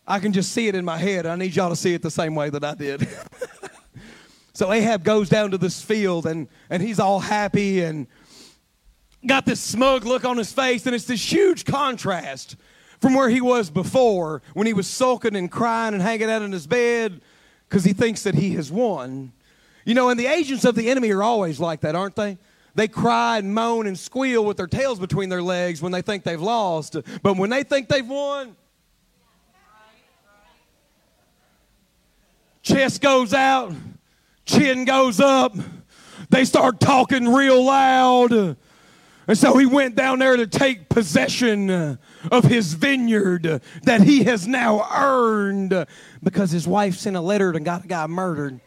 I 0.07 0.19
can 0.19 0.33
just 0.33 0.53
see 0.53 0.69
it 0.69 0.75
in 0.75 0.85
my 0.85 0.99
head. 0.99 1.27
I 1.27 1.37
need 1.37 1.55
y'all 1.55 1.71
to 1.71 1.77
see 1.77 1.95
it 1.95 2.03
the 2.03 2.11
same 2.11 2.35
way 2.35 2.51
that 2.51 2.65
I 2.65 2.75
did. 2.75 3.09
so 4.53 4.73
Ahab 4.73 5.05
goes 5.05 5.29
down 5.29 5.51
to 5.53 5.59
this 5.59 5.83
field 5.83 6.27
and, 6.27 6.49
and 6.71 6.83
he's 6.83 6.99
all 6.99 7.21
happy 7.21 7.83
and 7.83 8.07
got 9.27 9.47
this 9.47 9.61
smug 9.61 10.05
look 10.05 10.25
on 10.25 10.37
his 10.37 10.53
face, 10.53 10.85
and 10.87 10.95
it's 10.95 11.05
this 11.05 11.33
huge 11.33 11.65
contrast 11.65 12.57
from 13.03 13.15
where 13.15 13.29
he 13.29 13.41
was 13.41 13.69
before 13.69 14.41
when 14.55 14.69
he 14.69 14.73
was 14.73 14.87
sulking 14.87 15.35
and 15.35 15.51
crying 15.51 15.93
and 15.93 16.01
hanging 16.01 16.31
out 16.31 16.41
in 16.41 16.53
his 16.53 16.69
bed 16.69 17.21
because 17.69 17.83
he 17.83 17.93
thinks 17.93 18.23
that 18.23 18.37
he 18.37 18.55
has 18.55 18.71
won. 18.71 19.33
You 19.85 19.95
know, 19.95 20.09
and 20.09 20.19
the 20.19 20.29
agents 20.29 20.65
of 20.65 20.77
the 20.77 20.89
enemy 20.89 21.11
are 21.11 21.23
always 21.23 21.59
like 21.59 21.81
that, 21.81 21.97
aren't 21.97 22.15
they? 22.15 22.39
They 22.77 22.87
cry 22.87 23.39
and 23.39 23.53
moan 23.53 23.89
and 23.89 23.99
squeal 23.99 24.45
with 24.45 24.57
their 24.57 24.69
tails 24.69 25.01
between 25.01 25.29
their 25.29 25.43
legs 25.43 25.83
when 25.83 25.91
they 25.91 26.01
think 26.01 26.23
they've 26.23 26.41
lost. 26.41 26.97
But 27.23 27.37
when 27.37 27.51
they 27.51 27.65
think 27.65 27.89
they've 27.89 28.09
won, 28.09 28.55
chest 32.63 33.03
goes 33.03 33.35
out, 33.35 33.75
chin 34.47 34.85
goes 34.85 35.19
up, 35.19 35.55
they 36.31 36.45
start 36.45 36.79
talking 36.79 37.33
real 37.33 37.65
loud. 37.65 38.33
And 39.27 39.37
so 39.37 39.57
he 39.57 39.67
went 39.67 39.97
down 39.97 40.21
there 40.21 40.37
to 40.37 40.47
take 40.47 40.89
possession 40.89 41.99
of 42.31 42.45
his 42.45 42.75
vineyard 42.75 43.63
that 43.83 44.03
he 44.03 44.25
has 44.25 44.47
now 44.47 44.89
earned 44.95 45.87
because 46.23 46.51
his 46.51 46.67
wife 46.67 46.97
sent 46.97 47.17
a 47.17 47.21
letter 47.21 47.51
and 47.51 47.65
got 47.65 47.85
a 47.85 47.89
guy 47.89 48.07
murdered. 48.07 48.61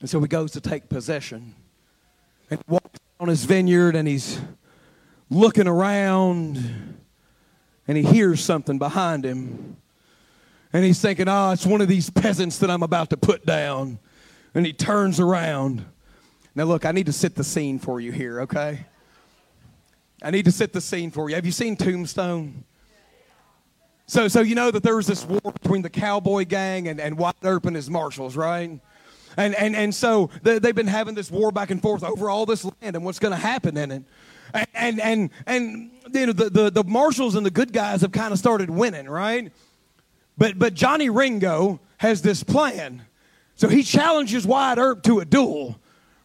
And 0.00 0.08
so 0.08 0.20
he 0.20 0.28
goes 0.28 0.52
to 0.52 0.60
take 0.60 0.88
possession. 0.88 1.54
And 2.50 2.62
walks 2.68 2.98
on 3.20 3.28
his 3.28 3.44
vineyard 3.44 3.96
and 3.96 4.06
he's 4.08 4.40
looking 5.28 5.66
around 5.66 6.98
and 7.86 7.96
he 7.96 8.02
hears 8.02 8.42
something 8.44 8.78
behind 8.78 9.24
him. 9.24 9.76
And 10.72 10.84
he's 10.84 11.00
thinking, 11.00 11.28
oh, 11.28 11.52
it's 11.52 11.66
one 11.66 11.80
of 11.80 11.88
these 11.88 12.10
peasants 12.10 12.58
that 12.58 12.70
I'm 12.70 12.82
about 12.82 13.10
to 13.10 13.16
put 13.16 13.46
down. 13.46 13.98
And 14.54 14.66
he 14.66 14.72
turns 14.72 15.18
around. 15.18 15.84
Now, 16.54 16.64
look, 16.64 16.84
I 16.84 16.92
need 16.92 17.06
to 17.06 17.12
set 17.12 17.34
the 17.34 17.44
scene 17.44 17.78
for 17.78 18.00
you 18.00 18.12
here, 18.12 18.42
okay? 18.42 18.86
I 20.22 20.30
need 20.30 20.44
to 20.46 20.52
set 20.52 20.72
the 20.72 20.80
scene 20.80 21.10
for 21.10 21.28
you. 21.28 21.36
Have 21.36 21.46
you 21.46 21.52
seen 21.52 21.76
Tombstone? 21.76 22.64
So, 24.06 24.26
so 24.26 24.40
you 24.40 24.54
know 24.54 24.70
that 24.70 24.82
there 24.82 24.96
was 24.96 25.06
this 25.06 25.24
war 25.24 25.52
between 25.52 25.82
the 25.82 25.90
cowboy 25.90 26.44
gang 26.44 26.88
and, 26.88 27.00
and 27.00 27.18
Wyatt 27.18 27.36
Earp 27.44 27.66
and 27.66 27.76
his 27.76 27.90
marshals, 27.90 28.36
right? 28.36 28.80
And, 29.36 29.54
and, 29.54 29.76
and 29.76 29.94
so 29.94 30.30
they, 30.42 30.58
they've 30.58 30.74
been 30.74 30.86
having 30.86 31.14
this 31.14 31.30
war 31.30 31.52
back 31.52 31.70
and 31.70 31.80
forth 31.80 32.02
over 32.02 32.28
all 32.30 32.46
this 32.46 32.64
land 32.64 32.96
and 32.96 33.04
what's 33.04 33.18
going 33.18 33.32
to 33.32 33.38
happen 33.38 33.76
in 33.76 33.90
it. 33.90 34.02
And, 34.54 34.66
and, 34.74 35.00
and, 35.00 35.30
and 35.46 35.90
you 36.12 36.26
know, 36.26 36.32
the, 36.32 36.50
the, 36.50 36.70
the 36.70 36.84
marshals 36.84 37.34
and 37.34 37.44
the 37.44 37.50
good 37.50 37.72
guys 37.72 38.00
have 38.00 38.12
kind 38.12 38.32
of 38.32 38.38
started 38.38 38.70
winning, 38.70 39.08
right? 39.08 39.52
But, 40.38 40.58
but 40.58 40.74
Johnny 40.74 41.10
Ringo 41.10 41.78
has 41.98 42.22
this 42.22 42.42
plan. 42.42 43.02
So 43.56 43.68
he 43.68 43.82
challenges 43.82 44.46
Wyatt 44.46 44.78
Earp 44.78 45.02
to 45.02 45.20
a 45.20 45.24
duel 45.24 45.78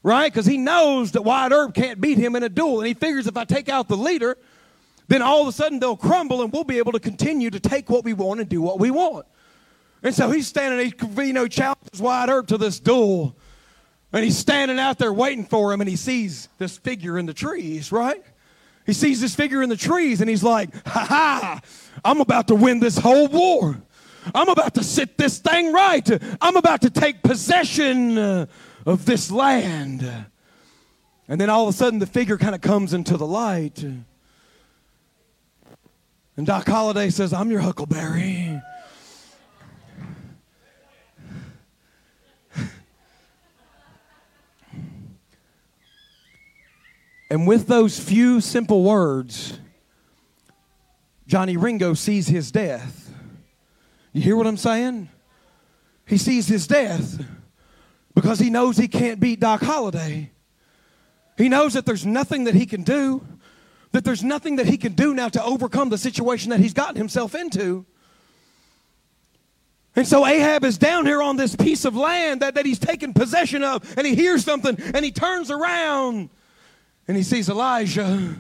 right? 0.04 0.32
Because 0.32 0.46
he 0.46 0.58
knows 0.58 1.14
that 1.14 1.24
Wyatt 1.24 1.54
Earp 1.54 1.74
can't 1.74 2.00
beat 2.00 2.18
him 2.18 2.36
in 2.36 2.44
a 2.44 2.50
duel. 2.50 2.80
And 2.80 2.88
he 2.88 2.94
figures 2.94 3.26
if 3.26 3.38
I 3.38 3.46
take 3.46 3.70
out 3.70 3.88
the 3.88 3.98
leader, 3.98 4.38
then 5.08 5.22
all 5.22 5.42
of 5.42 5.48
a 5.48 5.52
sudden 5.52 5.80
they'll 5.80 5.98
crumble 5.98 6.42
and 6.42 6.52
we'll 6.52 6.66
be 6.66 6.78
able 6.78 6.92
to 6.92 7.00
continue 7.00 7.50
to 7.50 7.60
take 7.60 7.90
what 7.90 8.04
we 8.04 8.14
want 8.14 8.42
and 8.42 8.50
do 8.50 8.62
what 8.62 8.80
we 8.80 8.92
want. 8.92 9.26
And 10.04 10.14
so 10.14 10.30
he's 10.30 10.48
standing, 10.48 10.86
he, 10.86 11.26
you 11.26 11.34
know, 11.34 11.48
challenges 11.48 12.02
Wyatt 12.02 12.30
Earp 12.30 12.48
to 12.48 12.58
this 12.58 12.80
duel. 12.80 13.36
And 14.12 14.24
he's 14.24 14.38
standing 14.38 14.78
out 14.78 15.00
there 15.00 15.12
waiting 15.12 15.46
for 15.46 15.74
him 15.74 15.82
and 15.82 15.90
he 15.90 15.96
sees 15.96 16.50
this 16.60 16.78
figure 16.78 17.18
in 17.18 17.26
the 17.26 17.34
trees, 17.34 17.92
right? 17.92 18.24
He 18.86 18.94
sees 18.94 19.22
this 19.22 19.34
figure 19.34 19.64
in 19.64 19.70
the 19.70 19.78
trees 19.78 20.20
and 20.20 20.30
he's 20.30 20.44
like, 20.44 20.70
ha 20.86 21.06
ha, 21.06 21.62
I'm 22.04 22.20
about 22.20 22.50
to 22.50 22.56
win 22.56 22.80
this 22.80 22.98
whole 22.98 23.28
war. 23.28 23.82
I'm 24.36 24.50
about 24.50 24.76
to 24.76 24.84
sit 24.84 25.18
this 25.18 25.40
thing 25.40 25.74
right. 25.74 26.08
I'm 26.42 26.58
about 26.58 26.82
to 26.82 26.90
take 26.90 27.24
possession 27.24 28.48
of 28.86 29.06
this 29.06 29.32
land. 29.32 30.10
And 31.28 31.40
then 31.40 31.50
all 31.50 31.68
of 31.68 31.74
a 31.74 31.78
sudden, 31.78 32.00
the 32.00 32.06
figure 32.06 32.38
kind 32.38 32.54
of 32.54 32.62
comes 32.62 32.94
into 32.94 33.18
the 33.18 33.26
light. 33.26 33.84
And 36.36 36.46
Doc 36.46 36.68
Holliday 36.68 37.10
says, 37.10 37.34
I'm 37.34 37.50
your 37.52 37.62
Huckleberry. 37.62 38.62
And 47.30 47.48
with 47.48 47.66
those 47.66 48.00
few 48.00 48.42
simple 48.42 48.84
words, 48.84 49.60
Johnny 51.26 51.58
Ringo 51.58 51.96
sees 51.96 52.28
his 52.28 52.52
death. 52.52 53.12
You 54.12 54.22
hear 54.22 54.36
what 54.36 54.46
I'm 54.46 54.58
saying? 54.58 55.10
He 56.06 56.18
sees 56.18 56.48
his 56.48 56.68
death 56.68 57.26
because 58.16 58.40
he 58.40 58.50
knows 58.50 58.78
he 58.78 58.88
can't 58.88 59.20
beat 59.20 59.40
Doc 59.40 59.62
Holliday. 59.62 60.32
He 61.38 61.50
knows 61.50 61.74
that 61.74 61.86
there's 61.86 62.06
nothing 62.06 62.44
that 62.44 62.56
he 62.56 62.66
can 62.66 62.84
do, 62.84 63.26
that 63.92 64.04
there's 64.04 64.24
nothing 64.24 64.58
that 64.58 64.68
he 64.68 64.78
can 64.78 64.94
do 64.94 65.14
now 65.14 65.30
to 65.30 65.44
overcome 65.44 65.90
the 65.90 65.98
situation 65.98 66.52
that 66.52 66.60
he's 66.60 66.74
gotten 66.74 66.96
himself 66.96 67.36
into. 67.36 67.86
And 69.96 70.08
so 70.08 70.26
Ahab 70.26 70.64
is 70.64 70.78
down 70.78 71.06
here 71.06 71.22
on 71.22 71.38
this 71.38 71.56
piece 71.56 71.86
of 71.86 71.96
land 71.96 72.42
that, 72.42 72.56
that 72.56 72.66
he's 72.66 72.80
taken 72.80 73.14
possession 73.14 73.64
of, 73.64 73.98
and 73.98 74.08
he 74.08 74.16
hears 74.16 74.44
something, 74.44 74.76
and 74.94 75.06
he 75.06 75.12
turns 75.12 75.52
around 75.52 76.30
and 77.08 77.18
he 77.18 77.24
sees 77.24 77.50
Elijah. 77.50 78.36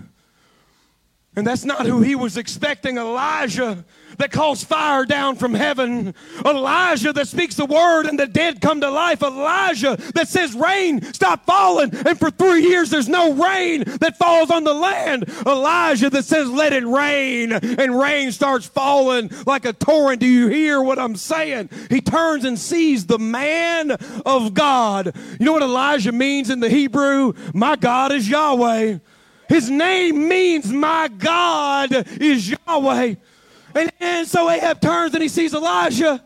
And 1.35 1.47
that's 1.47 1.65
not 1.65 1.85
who 1.85 2.01
he 2.01 2.13
was 2.15 2.37
expecting. 2.37 2.97
Elijah 2.97 3.83
that 4.17 4.31
calls 4.31 4.63
fire 4.63 5.05
down 5.05 5.35
from 5.35 5.55
heaven. 5.55 6.13
Elijah 6.45 7.11
that 7.13 7.27
speaks 7.27 7.55
the 7.55 7.65
word 7.65 8.05
and 8.05 8.19
the 8.19 8.27
dead 8.27 8.61
come 8.61 8.81
to 8.81 8.89
life. 8.89 9.23
Elijah 9.23 9.97
that 10.13 10.27
says 10.27 10.53
rain 10.53 11.01
stop 11.13 11.45
falling 11.45 11.89
and 12.05 12.19
for 12.19 12.29
three 12.29 12.61
years 12.61 12.91
there's 12.91 13.09
no 13.09 13.33
rain 13.33 13.83
that 13.99 14.17
falls 14.17 14.51
on 14.51 14.63
the 14.63 14.73
land. 14.73 15.27
Elijah 15.45 16.11
that 16.11 16.25
says 16.25 16.49
let 16.49 16.73
it 16.73 16.85
rain 16.85 17.51
and 17.51 17.99
rain 17.99 18.31
starts 18.31 18.67
falling 18.67 19.31
like 19.47 19.65
a 19.65 19.73
torrent. 19.73 20.19
Do 20.19 20.27
you 20.27 20.47
hear 20.49 20.81
what 20.81 20.99
I'm 20.99 21.15
saying? 21.15 21.69
He 21.89 22.01
turns 22.01 22.45
and 22.45 22.59
sees 22.59 23.07
the 23.07 23.19
man 23.19 23.91
of 23.91 24.53
God. 24.53 25.15
You 25.39 25.45
know 25.45 25.53
what 25.53 25.63
Elijah 25.63 26.11
means 26.11 26.51
in 26.51 26.59
the 26.59 26.69
Hebrew? 26.69 27.33
My 27.53 27.75
God 27.75 28.11
is 28.11 28.29
Yahweh. 28.29 28.99
His 29.53 29.69
name 29.69 30.27
means 30.27 30.65
my 30.73 31.07
God 31.07 31.93
is 32.19 32.49
Yahweh. 32.49 33.13
And, 33.75 33.91
and 33.99 34.27
so 34.27 34.49
Ahab 34.49 34.81
turns 34.81 35.13
and 35.13 35.21
he 35.21 35.29
sees 35.29 35.53
Elijah 35.53 36.23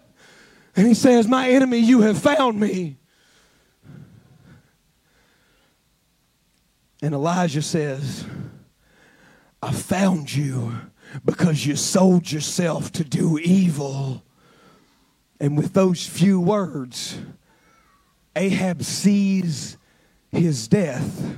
and 0.78 0.88
he 0.88 0.94
says, 0.94 1.28
My 1.28 1.50
enemy, 1.50 1.80
you 1.80 2.00
have 2.04 2.18
found 2.18 2.58
me. 2.58 2.96
And 7.02 7.14
Elijah 7.14 7.62
says, 7.62 8.26
I 9.62 9.74
found 9.74 10.34
you 10.34 10.74
because 11.26 11.66
you 11.66 11.76
sold 11.76 12.32
yourself 12.32 12.94
to 12.94 13.04
do 13.04 13.38
evil. 13.40 14.24
And 15.38 15.58
with 15.58 15.74
those 15.74 16.08
few 16.08 16.40
words, 16.40 17.18
Ahab 18.38 18.84
sees 18.84 19.76
his 20.32 20.70
death. 20.70 21.38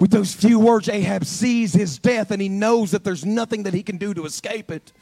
With 0.00 0.10
those 0.10 0.32
few 0.34 0.58
words, 0.58 0.88
Ahab 0.88 1.26
sees 1.26 1.74
his 1.74 1.98
death 1.98 2.30
and 2.30 2.40
he 2.40 2.48
knows 2.48 2.90
that 2.92 3.04
there's 3.04 3.24
nothing 3.24 3.64
that 3.64 3.74
he 3.74 3.82
can 3.82 3.98
do 3.98 4.14
to 4.14 4.24
escape 4.24 4.70
it. 4.70 4.92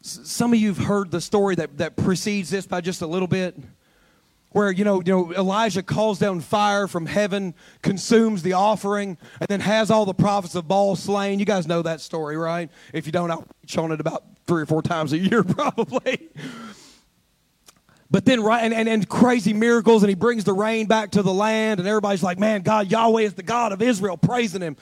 Some 0.00 0.52
of 0.52 0.60
you 0.60 0.68
have 0.68 0.86
heard 0.86 1.10
the 1.10 1.20
story 1.20 1.56
that, 1.56 1.76
that 1.78 1.96
precedes 1.96 2.50
this 2.50 2.66
by 2.66 2.80
just 2.80 3.02
a 3.02 3.06
little 3.06 3.28
bit. 3.28 3.56
Where 4.52 4.70
you 4.72 4.84
know, 4.84 5.00
you 5.04 5.12
know, 5.12 5.32
Elijah 5.32 5.82
calls 5.82 6.18
down 6.18 6.40
fire 6.40 6.88
from 6.88 7.06
heaven, 7.06 7.54
consumes 7.82 8.42
the 8.42 8.54
offering, 8.54 9.16
and 9.38 9.48
then 9.48 9.60
has 9.60 9.92
all 9.92 10.04
the 10.04 10.14
prophets 10.14 10.56
of 10.56 10.66
Baal 10.66 10.96
slain. 10.96 11.38
You 11.38 11.44
guys 11.44 11.68
know 11.68 11.82
that 11.82 12.00
story, 12.00 12.36
right? 12.36 12.68
If 12.92 13.06
you 13.06 13.12
don't, 13.12 13.30
I'll 13.30 13.46
preach 13.60 13.78
on 13.78 13.92
it 13.92 14.00
about 14.00 14.24
three 14.48 14.62
or 14.62 14.66
four 14.66 14.82
times 14.82 15.12
a 15.12 15.18
year, 15.18 15.44
probably. 15.44 16.30
But 18.10 18.24
then, 18.24 18.42
right, 18.42 18.64
and, 18.64 18.74
and, 18.74 18.88
and 18.88 19.08
crazy 19.08 19.52
miracles, 19.52 20.02
and 20.02 20.08
he 20.08 20.16
brings 20.16 20.42
the 20.42 20.52
rain 20.52 20.86
back 20.86 21.12
to 21.12 21.22
the 21.22 21.32
land, 21.32 21.78
and 21.78 21.88
everybody's 21.88 22.24
like, 22.24 22.40
man, 22.40 22.62
God, 22.62 22.90
Yahweh 22.90 23.22
is 23.22 23.34
the 23.34 23.44
God 23.44 23.70
of 23.72 23.80
Israel, 23.80 24.16
praising 24.16 24.62
him. 24.62 24.76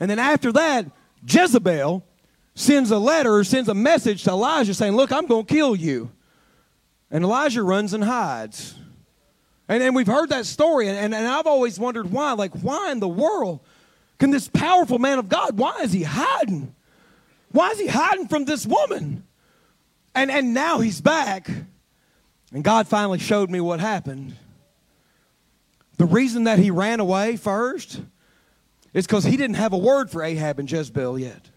And 0.00 0.10
then 0.10 0.18
after 0.18 0.52
that, 0.52 0.86
Jezebel 1.26 2.04
sends 2.54 2.90
a 2.90 2.98
letter, 2.98 3.42
sends 3.42 3.70
a 3.70 3.74
message 3.74 4.24
to 4.24 4.30
Elijah 4.30 4.74
saying, 4.74 4.94
look, 4.94 5.12
I'm 5.12 5.26
going 5.26 5.46
to 5.46 5.54
kill 5.54 5.74
you. 5.74 6.10
And 7.10 7.24
Elijah 7.24 7.62
runs 7.62 7.94
and 7.94 8.04
hides. 8.04 8.74
And, 9.66 9.82
and 9.82 9.96
we've 9.96 10.06
heard 10.06 10.28
that 10.28 10.44
story, 10.44 10.88
and, 10.88 10.98
and, 10.98 11.14
and 11.14 11.26
I've 11.26 11.46
always 11.46 11.78
wondered 11.78 12.10
why. 12.10 12.32
Like, 12.32 12.52
why 12.52 12.92
in 12.92 13.00
the 13.00 13.08
world 13.08 13.60
can 14.18 14.30
this 14.30 14.46
powerful 14.46 14.98
man 14.98 15.18
of 15.18 15.30
God, 15.30 15.58
why 15.58 15.80
is 15.82 15.92
he 15.92 16.02
hiding? 16.02 16.74
Why 17.50 17.70
is 17.70 17.80
he 17.80 17.86
hiding 17.86 18.28
from 18.28 18.44
this 18.44 18.66
woman? 18.66 19.24
And, 20.14 20.30
and 20.30 20.52
now 20.52 20.80
he's 20.80 21.00
back 21.00 21.48
and 22.54 22.62
God 22.62 22.86
finally 22.86 23.18
showed 23.18 23.50
me 23.50 23.60
what 23.60 23.80
happened. 23.80 24.36
The 25.98 26.04
reason 26.04 26.44
that 26.44 26.60
he 26.60 26.70
ran 26.70 27.00
away 27.00 27.36
first 27.36 28.00
is 28.94 29.06
because 29.06 29.24
he 29.24 29.36
didn't 29.36 29.56
have 29.56 29.72
a 29.72 29.76
word 29.76 30.08
for 30.08 30.22
Ahab 30.22 30.60
and 30.60 30.70
Jezebel 30.70 31.18
yet. 31.18 31.50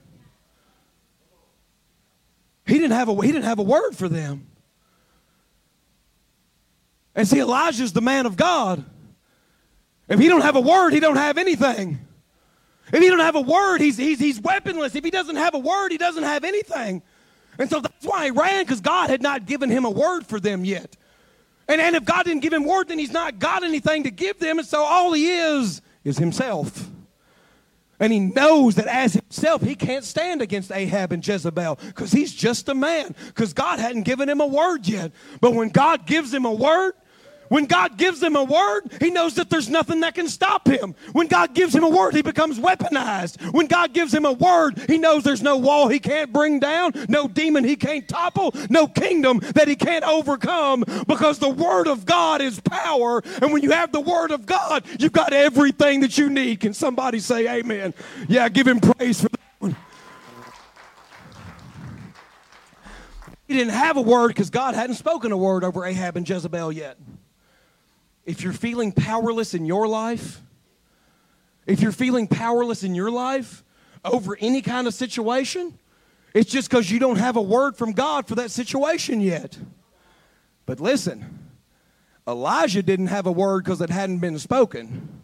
He 2.66 2.74
didn't 2.74 2.92
have 2.92 3.10
a, 3.10 3.16
he 3.22 3.32
didn't 3.32 3.46
have 3.46 3.60
a 3.60 3.64
word 3.64 3.94
for 3.96 4.10
them. 4.10 4.48
And 7.14 7.28
see, 7.28 7.40
Elijah's 7.40 7.94
the 7.94 8.02
man 8.02 8.26
of 8.26 8.36
God. 8.36 8.84
If 10.10 10.20
he 10.20 10.28
don't 10.28 10.42
have 10.42 10.56
a 10.56 10.62
word, 10.62 10.94
he 10.94 11.00
don't 11.00 11.16
have 11.16 11.38
anything. 11.38 12.00
If 12.92 13.02
he 13.02 13.08
don't 13.10 13.20
have 13.20 13.36
a 13.36 13.42
word, 13.42 13.82
he's, 13.82 13.98
he's, 13.98 14.20
he's 14.20 14.42
weaponless. 14.42 14.96
If 14.96 15.04
he 15.04 15.12
doesn't 15.12 15.36
have 15.36 15.54
a 15.54 15.60
word, 15.60 15.92
he 15.92 15.98
doesn't 16.00 16.24
have 16.24 16.44
anything. 16.44 17.04
And 17.60 17.70
so 17.70 17.80
that's 17.80 18.06
why 18.06 18.26
he 18.26 18.32
ran, 18.32 18.64
because 18.64 18.82
God 18.82 19.10
had 19.10 19.22
not 19.22 19.46
given 19.46 19.70
him 19.70 19.86
a 19.86 19.90
word 19.90 20.26
for 20.26 20.40
them 20.40 20.64
yet. 20.64 20.96
And, 21.68 21.82
and 21.82 21.96
if 21.96 22.06
God 22.06 22.24
didn't 22.24 22.42
give 22.42 22.54
him 22.54 22.64
word, 22.64 22.88
then 22.88 23.00
he's 23.00 23.12
not 23.12 23.40
got 23.40 23.64
anything 23.64 24.04
to 24.04 24.12
give 24.12 24.40
them. 24.40 24.60
And 24.60 24.68
so 24.68 24.84
all 24.84 25.14
he 25.14 25.32
is 25.32 25.82
is 26.04 26.18
himself. 26.18 26.90
And 28.00 28.14
he 28.14 28.20
knows 28.20 28.76
that 28.76 28.88
as 28.88 29.14
himself, 29.14 29.64
he 29.64 29.76
can't 29.76 30.04
stand 30.04 30.42
against 30.42 30.72
Ahab 30.72 31.12
and 31.12 31.28
Jezebel 31.28 31.80
because 31.88 32.12
he's 32.12 32.34
just 32.34 32.70
a 32.70 32.76
man, 32.76 33.16
because 33.28 33.54
God 33.54 33.80
hadn't 33.80 34.04
given 34.04 34.30
him 34.30 34.40
a 34.40 34.46
word 34.46 34.88
yet. 34.88 35.12
But 35.42 35.56
when 35.56 35.70
God 35.70 36.06
gives 36.06 36.32
him 36.32 36.46
a 36.46 36.54
word, 36.54 36.94
when 37.50 37.66
God 37.66 37.98
gives 37.98 38.22
him 38.22 38.36
a 38.36 38.44
word, 38.44 38.82
he 39.00 39.10
knows 39.10 39.36
that 39.36 39.50
there's 39.50 39.70
nothing 39.70 40.02
that 40.02 40.16
can 40.16 40.28
stop 40.28 40.68
him. 40.68 40.96
When 41.14 41.28
God 41.28 41.54
gives 41.54 41.74
him 41.74 41.84
a 41.84 41.90
word, 41.90 42.16
he 42.16 42.22
becomes 42.22 42.60
weaponized. 42.60 43.54
When 43.54 43.68
God 43.68 43.94
gives 43.94 44.14
him 44.14 44.26
a 44.26 44.32
word, 44.32 44.80
he 44.88 44.98
knows 44.98 45.24
there's 45.24 45.42
no 45.42 45.58
wall 45.58 45.88
he 45.88 46.00
can't 46.00 46.34
bring 46.34 46.60
down, 46.60 46.92
no 47.10 47.28
demon 47.28 47.64
he 47.64 47.76
can't 47.76 48.08
topple, 48.08 48.54
no 48.70 48.88
kingdom 48.88 49.40
that 49.56 49.68
he 49.68 49.76
can't 49.76 50.04
overcome 50.04 50.84
because 51.08 51.40
the 51.40 51.50
word 51.50 51.88
of 51.88 52.06
God 52.06 52.42
is 52.42 52.60
power. 52.60 53.22
And 53.42 53.54
when 53.54 53.64
you 53.64 53.72
have 53.72 53.92
the 53.92 54.02
word 54.02 54.32
of 54.32 54.46
God, 54.46 54.86
you've 55.00 55.12
got 55.12 55.34
everything 55.34 56.02
that 56.02 56.18
you 56.18 56.30
need. 56.30 56.60
Can 56.60 56.74
somebody 56.74 57.20
say 57.20 57.60
amen? 57.60 57.94
Yeah, 58.28 58.50
give 58.50 58.68
him 58.68 58.80
praise 58.80 59.22
for 59.22 59.30
that 59.30 59.40
one. 59.60 59.76
He 63.48 63.54
didn't 63.54 63.74
have 63.74 63.96
a 63.96 64.02
word 64.02 64.30
because 64.30 64.50
God 64.50 64.76
hadn't 64.76 64.98
spoken 64.98 65.32
a 65.32 65.38
word 65.38 65.64
over 65.64 65.86
Ahab 65.86 66.18
and 66.18 66.28
Jezebel 66.28 66.72
yet. 66.74 66.98
If 68.28 68.44
you're 68.44 68.54
feeling 68.54 68.92
powerless 68.92 69.54
in 69.54 69.66
your 69.66 69.88
life, 69.88 70.42
if 71.66 71.82
you're 71.82 71.94
feeling 71.94 72.28
powerless 72.28 72.84
in 72.84 72.94
your 72.94 73.10
life 73.10 73.64
over 74.04 74.38
any 74.40 74.62
kind 74.62 74.86
of 74.86 74.94
situation, 74.94 75.80
it's 76.34 76.52
just 76.52 76.70
because 76.70 76.92
you 76.92 77.00
don't 77.00 77.16
have 77.16 77.38
a 77.38 77.42
word 77.42 77.78
from 77.78 77.94
God 77.94 78.28
for 78.28 78.36
that 78.36 78.52
situation 78.52 79.22
yet. 79.22 79.58
But 80.66 80.82
listen, 80.82 81.50
Elijah 82.28 82.84
didn't 82.84 83.08
have 83.08 83.26
a 83.26 83.32
word 83.32 83.64
because 83.64 83.80
it 83.80 83.90
hadn't 83.90 84.20
been 84.20 84.38
spoken. 84.38 85.24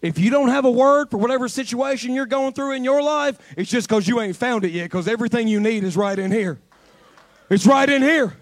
If 0.00 0.18
you 0.18 0.30
don't 0.30 0.48
have 0.48 0.64
a 0.64 0.70
word 0.70 1.10
for 1.10 1.18
whatever 1.18 1.48
situation 1.48 2.14
you're 2.14 2.24
going 2.24 2.54
through 2.54 2.72
in 2.72 2.82
your 2.82 3.02
life, 3.02 3.38
it's 3.58 3.70
just 3.70 3.88
because 3.88 4.08
you 4.08 4.22
ain't 4.22 4.36
found 4.36 4.64
it 4.64 4.72
yet, 4.72 4.84
because 4.84 5.06
everything 5.06 5.48
you 5.48 5.60
need 5.60 5.84
is 5.84 5.98
right 5.98 6.18
in 6.18 6.32
here. 6.32 6.58
It's 7.50 7.66
right 7.66 7.88
in 7.88 8.00
here. 8.00 8.34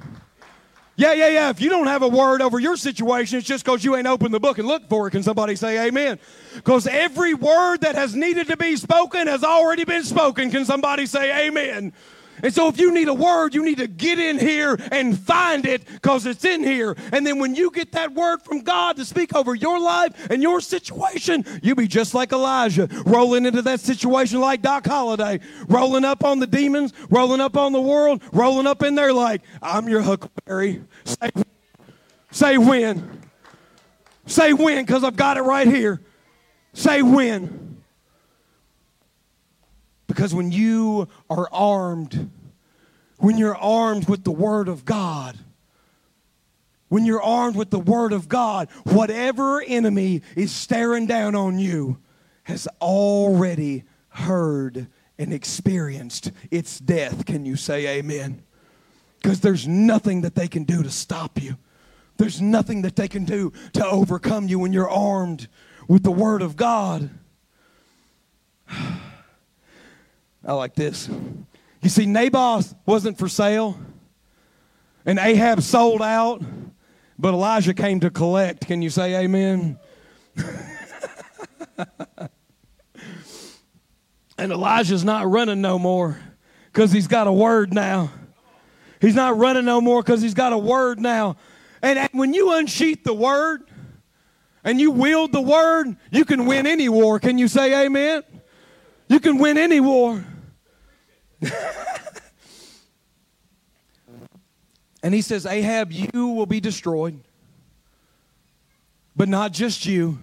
Yeah, 1.01 1.15
yeah, 1.15 1.29
yeah. 1.29 1.49
If 1.49 1.63
you 1.63 1.71
don't 1.71 1.87
have 1.87 2.03
a 2.03 2.09
word 2.09 2.43
over 2.43 2.61
your 2.61 2.77
situation, 2.77 3.39
it's 3.39 3.49
just 3.49 3.65
because 3.65 3.83
you 3.83 3.97
ain't 3.97 4.07
opened 4.07 4.35
the 4.35 4.39
book 4.39 4.59
and 4.59 4.69
looked 4.69 4.91
for 4.91 5.09
it. 5.09 5.13
Can 5.13 5.23
somebody 5.23 5.57
say 5.57 5.87
amen? 5.87 6.19
Because 6.55 6.87
every 6.87 7.33
word 7.33 7.81
that 7.81 7.95
has 7.95 8.15
needed 8.15 8.49
to 8.49 8.57
be 8.59 8.77
spoken 8.77 9.27
has 9.27 9.43
already 9.43 9.85
been 9.85 10.05
spoken. 10.05 10.51
Can 10.51 10.67
somebody 10.67 11.07
say 11.07 11.47
amen? 11.47 11.95
And 12.43 12.53
so 12.53 12.69
if 12.69 12.79
you 12.79 12.93
need 12.93 13.09
a 13.09 13.15
word, 13.15 13.55
you 13.55 13.65
need 13.65 13.79
to 13.79 13.87
get 13.87 14.19
in 14.19 14.39
here 14.39 14.79
and 14.91 15.19
find 15.19 15.67
it 15.67 15.87
because 15.87 16.27
it's 16.27 16.45
in 16.45 16.63
here. 16.63 16.97
And 17.13 17.27
then 17.27 17.39
when 17.39 17.55
you 17.55 17.71
get 17.71 17.93
that 17.93 18.13
word 18.15 18.43
from 18.43 18.61
God 18.61 18.97
to 18.97 19.05
speak 19.05 19.35
over 19.35 19.55
your 19.55 19.79
life 19.79 20.31
and 20.31 20.43
your 20.43 20.61
situation, 20.61 21.45
you 21.63 21.75
be 21.75 21.87
just 21.87 22.15
like 22.15 22.33
Elijah, 22.33 22.89
rolling 23.07 23.47
into 23.47 23.63
that 23.63 23.81
situation 23.81 24.41
like 24.41 24.63
Doc 24.63 24.87
Holliday, 24.87 25.41
rolling 25.69 26.05
up 26.05 26.25
on 26.25 26.39
the 26.39 26.47
demons, 26.47 26.93
rolling 27.11 27.41
up 27.41 27.57
on 27.57 27.73
the 27.73 27.81
world, 27.81 28.23
rolling 28.33 28.67
up 28.67 28.83
in 28.83 28.95
there 28.95 29.13
like, 29.13 29.43
I'm 29.63 29.89
your 29.89 30.03
huckleberry. 30.03 30.83
Say, 31.05 31.31
say 32.31 32.59
when. 32.59 33.21
Say 34.27 34.53
when 34.53 34.85
because 34.85 35.03
I've 35.05 35.17
got 35.17 35.37
it 35.37 35.43
right 35.43 35.67
here. 35.67 36.01
Say 36.73 37.03
when. 37.03 37.70
Because 40.11 40.35
when 40.35 40.51
you 40.51 41.07
are 41.31 41.49
armed, 41.53 42.33
when 43.19 43.39
you're 43.39 43.57
armed 43.57 44.09
with 44.09 44.25
the 44.25 44.33
Word 44.33 44.67
of 44.67 44.85
God, 44.85 45.39
when 46.89 47.07
you're 47.07 47.23
armed 47.23 47.55
with 47.55 47.71
the 47.71 47.79
Word 47.79 48.13
of 48.13 48.29
God, 48.29 48.69
whatever 48.83 49.63
enemy 49.63 50.23
is 50.35 50.51
staring 50.51 51.07
down 51.07 51.37
on 51.37 51.61
you 51.61 51.99
has 52.43 52.67
already 52.81 53.85
heard 54.09 54.89
and 55.17 55.33
experienced 55.33 56.33
its 56.51 56.81
death. 56.81 57.25
Can 57.25 57.47
you 57.47 57.55
say 57.55 57.99
amen? 57.99 58.43
Because 59.23 59.39
there's 59.39 59.69
nothing 59.69 60.23
that 60.23 60.35
they 60.35 60.49
can 60.49 60.65
do 60.65 60.83
to 60.83 60.91
stop 60.91 61.41
you. 61.41 61.57
There's 62.17 62.41
nothing 62.41 62.83
that 62.83 62.97
they 62.97 63.07
can 63.07 63.25
do 63.25 63.53
to 63.75 63.87
overcome 63.87 64.49
you 64.49 64.59
when 64.59 64.73
you're 64.73 64.91
armed 64.91 65.47
with 65.87 66.03
the 66.03 66.11
Word 66.11 66.43
of 66.43 66.57
God. 66.57 67.11
I 70.45 70.53
like 70.55 70.75
this. 70.75 71.09
You 71.83 71.89
see, 71.89 72.07
Naboth 72.07 72.75
wasn't 72.87 73.19
for 73.19 73.29
sale, 73.29 73.79
and 75.05 75.19
Ahab 75.19 75.63
sold 75.63 76.03
out, 76.03 76.43
but 77.19 77.35
Elijah 77.35 77.75
came 77.75 78.01
to 78.01 78.11
collect. 78.11 78.67
Can 78.67 78.83
you 78.83 78.91
say 78.91 79.25
amen? 79.25 79.79
And 84.41 84.53
Elijah's 84.53 85.05
not 85.05 85.31
running 85.31 85.61
no 85.61 85.79
more 85.79 86.19
because 86.73 86.91
he's 86.91 87.07
got 87.07 87.27
a 87.27 87.33
word 87.33 87.75
now. 87.75 88.11
He's 88.99 89.15
not 89.15 89.37
running 89.37 89.67
no 89.67 89.83
more 89.83 90.03
because 90.03 90.23
he's 90.23 90.33
got 90.33 90.55
a 90.55 90.59
word 90.59 90.99
now. 90.99 91.37
And, 91.83 92.09
when 92.13 92.33
you 92.33 92.55
unsheath 92.55 93.05
the 93.05 93.13
word 93.13 93.65
and 94.65 94.81
you 94.81 94.93
wield 94.93 95.33
the 95.33 95.43
word, 95.43 95.95
you 96.11 96.25
can 96.25 96.47
win 96.47 96.67
any 96.67 96.89
war. 96.89 97.21
Can 97.21 97.37
you 97.37 97.49
say 97.49 97.85
amen? 97.85 98.23
You 99.09 99.21
can 99.21 99.37
win 99.37 99.59
any 99.59 99.79
war. 99.79 100.25
and 105.03 105.15
he 105.15 105.23
says, 105.23 105.47
Ahab, 105.47 105.93
you 105.93 106.29
will 106.29 106.47
be 106.47 106.61
destroyed. 106.61 107.19
But 109.17 109.29
not 109.29 109.53
just 109.53 109.87
you. 109.87 110.19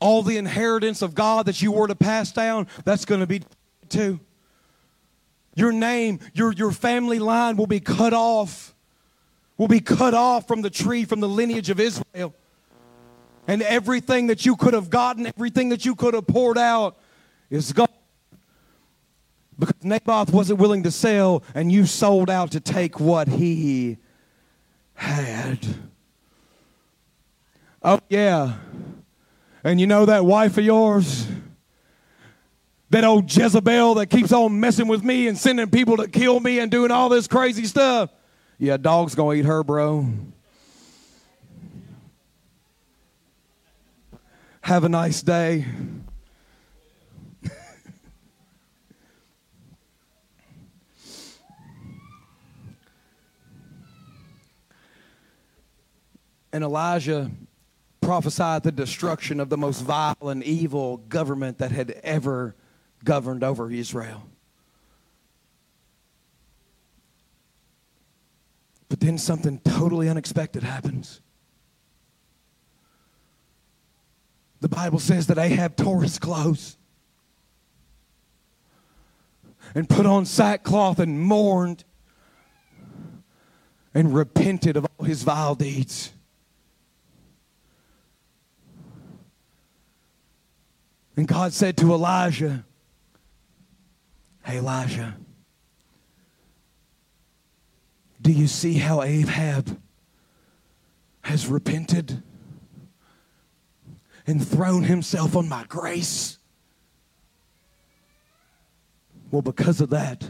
All 0.00 0.22
the 0.22 0.38
inheritance 0.38 1.02
of 1.02 1.14
God 1.14 1.46
that 1.46 1.60
you 1.60 1.72
were 1.72 1.86
to 1.86 1.94
pass 1.94 2.32
down, 2.32 2.66
that's 2.84 3.04
going 3.04 3.20
to 3.20 3.26
be 3.26 3.42
too. 3.88 4.18
Your 5.54 5.72
name, 5.72 6.20
your, 6.32 6.52
your 6.52 6.72
family 6.72 7.18
line 7.18 7.56
will 7.56 7.66
be 7.66 7.80
cut 7.80 8.14
off, 8.14 8.74
will 9.58 9.68
be 9.68 9.80
cut 9.80 10.14
off 10.14 10.48
from 10.48 10.62
the 10.62 10.70
tree, 10.70 11.04
from 11.04 11.20
the 11.20 11.28
lineage 11.28 11.68
of 11.70 11.80
Israel. 11.80 12.34
And 13.46 13.62
everything 13.62 14.28
that 14.28 14.46
you 14.46 14.56
could 14.56 14.74
have 14.74 14.90
gotten, 14.90 15.26
everything 15.26 15.70
that 15.70 15.84
you 15.84 15.94
could 15.94 16.14
have 16.14 16.26
poured 16.26 16.56
out 16.56 16.96
is 17.50 17.72
gone. 17.72 17.88
Because 19.60 19.84
Naboth 19.84 20.32
wasn't 20.32 20.58
willing 20.58 20.82
to 20.84 20.90
sell, 20.90 21.44
and 21.54 21.70
you 21.70 21.84
sold 21.84 22.30
out 22.30 22.50
to 22.52 22.60
take 22.60 22.98
what 22.98 23.28
he 23.28 23.98
had. 24.94 25.58
Oh, 27.82 28.00
yeah. 28.08 28.54
And 29.62 29.78
you 29.78 29.86
know 29.86 30.06
that 30.06 30.24
wife 30.24 30.56
of 30.56 30.64
yours? 30.64 31.26
That 32.88 33.04
old 33.04 33.34
Jezebel 33.34 33.94
that 33.94 34.06
keeps 34.06 34.32
on 34.32 34.58
messing 34.58 34.88
with 34.88 35.04
me 35.04 35.28
and 35.28 35.36
sending 35.36 35.70
people 35.70 35.98
to 35.98 36.08
kill 36.08 36.40
me 36.40 36.58
and 36.58 36.70
doing 36.70 36.90
all 36.90 37.10
this 37.10 37.28
crazy 37.28 37.66
stuff. 37.66 38.10
Yeah, 38.58 38.78
dog's 38.78 39.14
gonna 39.14 39.34
eat 39.34 39.44
her, 39.44 39.62
bro. 39.62 40.06
Have 44.62 44.84
a 44.84 44.88
nice 44.88 45.22
day. 45.22 45.66
And 56.52 56.64
Elijah 56.64 57.30
prophesied 58.00 58.62
the 58.62 58.72
destruction 58.72 59.40
of 59.40 59.50
the 59.50 59.56
most 59.56 59.82
vile 59.82 60.16
and 60.22 60.42
evil 60.42 60.96
government 60.96 61.58
that 61.58 61.70
had 61.70 61.92
ever 62.02 62.56
governed 63.04 63.44
over 63.44 63.70
Israel. 63.70 64.22
But 68.88 69.00
then 69.00 69.18
something 69.18 69.60
totally 69.60 70.08
unexpected 70.08 70.62
happens. 70.62 71.20
The 74.60 74.68
Bible 74.68 74.98
says 74.98 75.26
that 75.28 75.38
Ahab 75.38 75.76
tore 75.76 76.02
his 76.02 76.18
clothes 76.18 76.76
and 79.74 79.88
put 79.88 80.06
on 80.06 80.26
sackcloth 80.26 80.98
and 80.98 81.20
mourned 81.20 81.84
and 83.94 84.14
repented 84.14 84.76
of 84.76 84.86
all 84.98 85.06
his 85.06 85.22
vile 85.22 85.54
deeds. 85.54 86.12
And 91.16 91.26
God 91.26 91.52
said 91.52 91.76
to 91.78 91.92
Elijah, 91.92 92.64
Hey, 94.44 94.58
Elijah, 94.58 95.16
do 98.22 98.32
you 98.32 98.46
see 98.46 98.74
how 98.74 99.02
Ahab 99.02 99.78
has 101.22 101.46
repented 101.46 102.22
and 104.26 104.46
thrown 104.46 104.84
himself 104.84 105.36
on 105.36 105.48
my 105.48 105.64
grace? 105.64 106.38
Well, 109.30 109.42
because 109.42 109.80
of 109.80 109.90
that, 109.90 110.28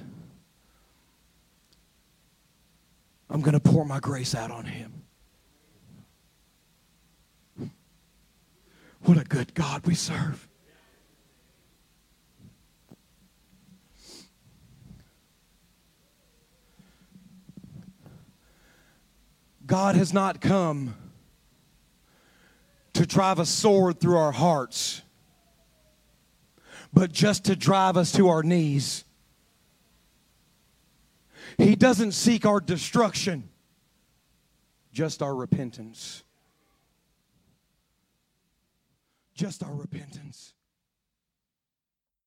I'm 3.30 3.40
going 3.40 3.54
to 3.54 3.60
pour 3.60 3.84
my 3.86 4.00
grace 4.00 4.34
out 4.34 4.50
on 4.50 4.64
him. 4.66 4.92
What 9.02 9.16
a 9.16 9.24
good 9.24 9.54
God 9.54 9.86
we 9.86 9.94
serve. 9.94 10.49
God 19.70 19.94
has 19.94 20.12
not 20.12 20.40
come 20.40 20.96
to 22.92 23.06
drive 23.06 23.38
a 23.38 23.46
sword 23.46 24.00
through 24.00 24.16
our 24.16 24.32
hearts, 24.32 25.02
but 26.92 27.12
just 27.12 27.44
to 27.44 27.54
drive 27.54 27.96
us 27.96 28.10
to 28.10 28.30
our 28.30 28.42
knees. 28.42 29.04
He 31.56 31.76
doesn't 31.76 32.12
seek 32.12 32.44
our 32.44 32.58
destruction, 32.58 33.48
just 34.92 35.22
our 35.22 35.36
repentance. 35.36 36.24
Just 39.36 39.62
our 39.62 39.72
repentance. 39.72 40.52